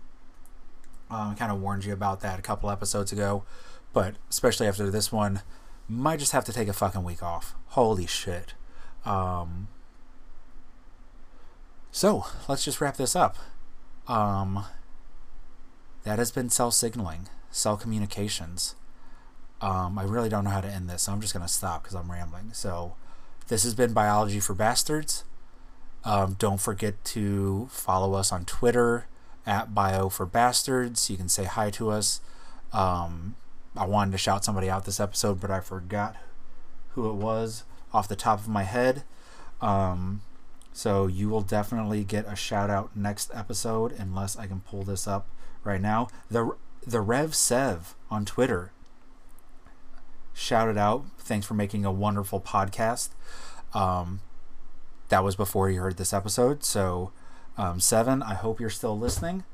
Um, 1.11 1.31
I 1.31 1.35
kind 1.35 1.51
of 1.51 1.61
warned 1.61 1.85
you 1.85 1.93
about 1.93 2.21
that 2.21 2.39
a 2.39 2.43
couple 2.43 2.71
episodes 2.71 3.13
ago, 3.13 3.45
but 3.93 4.17
especially 4.29 4.67
after 4.67 4.91
this 4.91 5.11
one, 5.11 5.43
might 5.89 6.19
just 6.19 6.33
have 6.33 6.45
to 6.45 6.53
take 6.53 6.69
a 6.69 6.73
fucking 6.73 7.03
week 7.03 7.23
off. 7.23 7.55
Holy 7.69 8.07
shit. 8.07 8.53
Um, 9.07 9.69
so 11.91 12.27
let's 12.49 12.65
just 12.65 12.81
wrap 12.81 12.97
this 12.97 13.17
up. 13.17 13.37
Um, 14.07 14.65
that 16.05 16.19
has 16.19 16.31
been 16.31 16.51
cell 16.51 16.71
signaling, 16.71 17.29
cell 17.51 17.77
communications. 17.77 18.75
Um, 19.61 19.99
I 19.99 20.05
really 20.05 20.29
don't 20.29 20.45
know 20.45 20.51
how 20.51 20.61
to 20.61 20.69
end 20.69 20.89
this, 20.89 21.03
so 21.03 21.13
I'm 21.13 21.21
just 21.21 21.35
going 21.35 21.45
to 21.45 21.53
stop 21.53 21.83
because 21.83 21.95
I'm 21.97 22.11
rambling. 22.11 22.53
So, 22.53 22.95
this 23.49 23.65
has 23.65 23.75
been 23.75 23.93
Biology 23.93 24.41
for 24.41 24.55
Bastards. 24.55 25.25
Um, 26.05 26.37
don't 26.39 26.61
forget 26.61 27.05
to 27.07 27.69
follow 27.71 28.15
us 28.15 28.31
on 28.33 28.45
Twitter 28.45 29.07
at 29.47 29.75
Bio 29.75 30.09
for 30.09 30.27
Bastards. 30.27 31.11
You 31.11 31.17
can 31.17 31.29
say 31.29 31.45
hi 31.45 31.71
to 31.71 31.91
us. 31.91 32.21
Um, 32.73 33.35
I 33.77 33.87
wanted 33.87 34.13
to 34.13 34.19
shout 34.19 34.45
somebody 34.45 34.71
out 34.71 34.85
this 34.85 35.01
episode, 35.01 35.41
but 35.41 35.51
I 35.51 35.61
forgot 35.61 36.17
who 36.91 37.09
it 37.11 37.15
was 37.15 37.65
off 37.93 38.09
the 38.09 38.17
top 38.17 38.39
of 38.41 38.49
my 38.49 38.65
head. 38.65 39.05
Um, 39.61 40.21
so 40.73 41.07
you 41.07 41.29
will 41.29 41.41
definitely 41.41 42.05
get 42.05 42.27
a 42.27 42.37
shout 42.37 42.71
out 42.71 42.95
next 42.95 43.31
episode, 43.35 43.93
unless 43.93 44.37
I 44.37 44.47
can 44.47 44.61
pull 44.61 44.85
this 44.85 45.09
up 45.09 45.29
right 45.65 45.81
now. 45.81 46.09
The 46.31 46.55
the 46.87 47.01
Rev 47.01 47.35
Sev 47.35 47.95
on 48.11 48.25
Twitter 48.25 48.73
shouted 50.39 50.79
out. 50.79 51.05
Thanks 51.19 51.47
for 51.47 51.55
making 51.55 51.85
a 51.85 51.93
wonderful 51.93 52.41
podcast. 52.41 53.11
Um, 53.75 54.21
that 55.09 55.25
was 55.25 55.37
before 55.37 55.69
you 55.69 55.81
heard 55.81 55.97
this 55.97 56.13
episode. 56.13 56.65
So, 56.65 57.13
um, 57.57 57.81
Seven, 57.81 58.23
I 58.23 58.35
hope 58.35 58.61
you're 58.61 58.71
still 58.71 58.99
listening. 58.99 59.45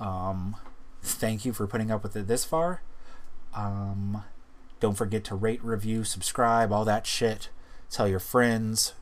Um, 0.00 0.56
thank 1.02 1.44
you 1.44 1.52
for 1.52 1.66
putting 1.66 1.90
up 1.90 2.02
with 2.02 2.16
it 2.16 2.26
this 2.26 2.44
far. 2.44 2.82
Um, 3.54 4.24
don't 4.80 4.96
forget 4.96 5.24
to 5.24 5.34
rate, 5.34 5.62
review, 5.62 6.04
subscribe, 6.04 6.72
all 6.72 6.84
that 6.84 7.06
shit. 7.06 7.48
Tell 7.90 8.08
your 8.08 8.18
friends. 8.18 8.94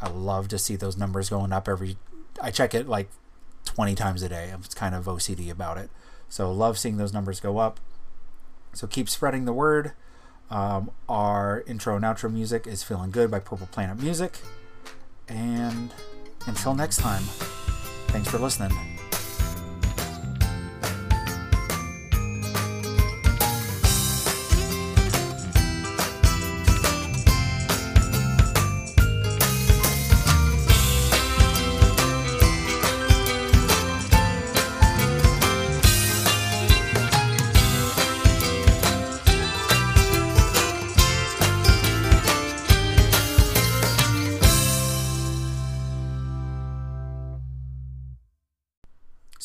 I 0.00 0.08
love 0.08 0.48
to 0.48 0.58
see 0.58 0.76
those 0.76 0.96
numbers 0.96 1.28
going 1.28 1.52
up 1.52 1.68
every. 1.68 1.96
I 2.40 2.50
check 2.50 2.74
it 2.74 2.88
like 2.88 3.10
20 3.64 3.94
times 3.94 4.22
a 4.22 4.28
day. 4.28 4.50
I'm 4.50 4.62
kind 4.74 4.94
of 4.94 5.06
OCD 5.06 5.50
about 5.50 5.78
it. 5.78 5.90
So, 6.28 6.52
love 6.52 6.78
seeing 6.78 6.96
those 6.96 7.12
numbers 7.12 7.40
go 7.40 7.58
up. 7.58 7.80
So, 8.72 8.86
keep 8.86 9.08
spreading 9.08 9.46
the 9.46 9.52
word. 9.52 9.92
Um, 10.50 10.90
our 11.08 11.62
intro 11.66 11.96
and 11.96 12.04
outro 12.04 12.32
music 12.32 12.66
is 12.66 12.82
Feeling 12.82 13.10
Good 13.10 13.30
by 13.30 13.38
Purple 13.38 13.68
Planet 13.70 14.00
Music. 14.00 14.38
And 15.28 15.92
until 16.46 16.74
next 16.74 16.98
time, 16.98 17.22
thanks 18.08 18.28
for 18.28 18.38
listening. 18.38 18.99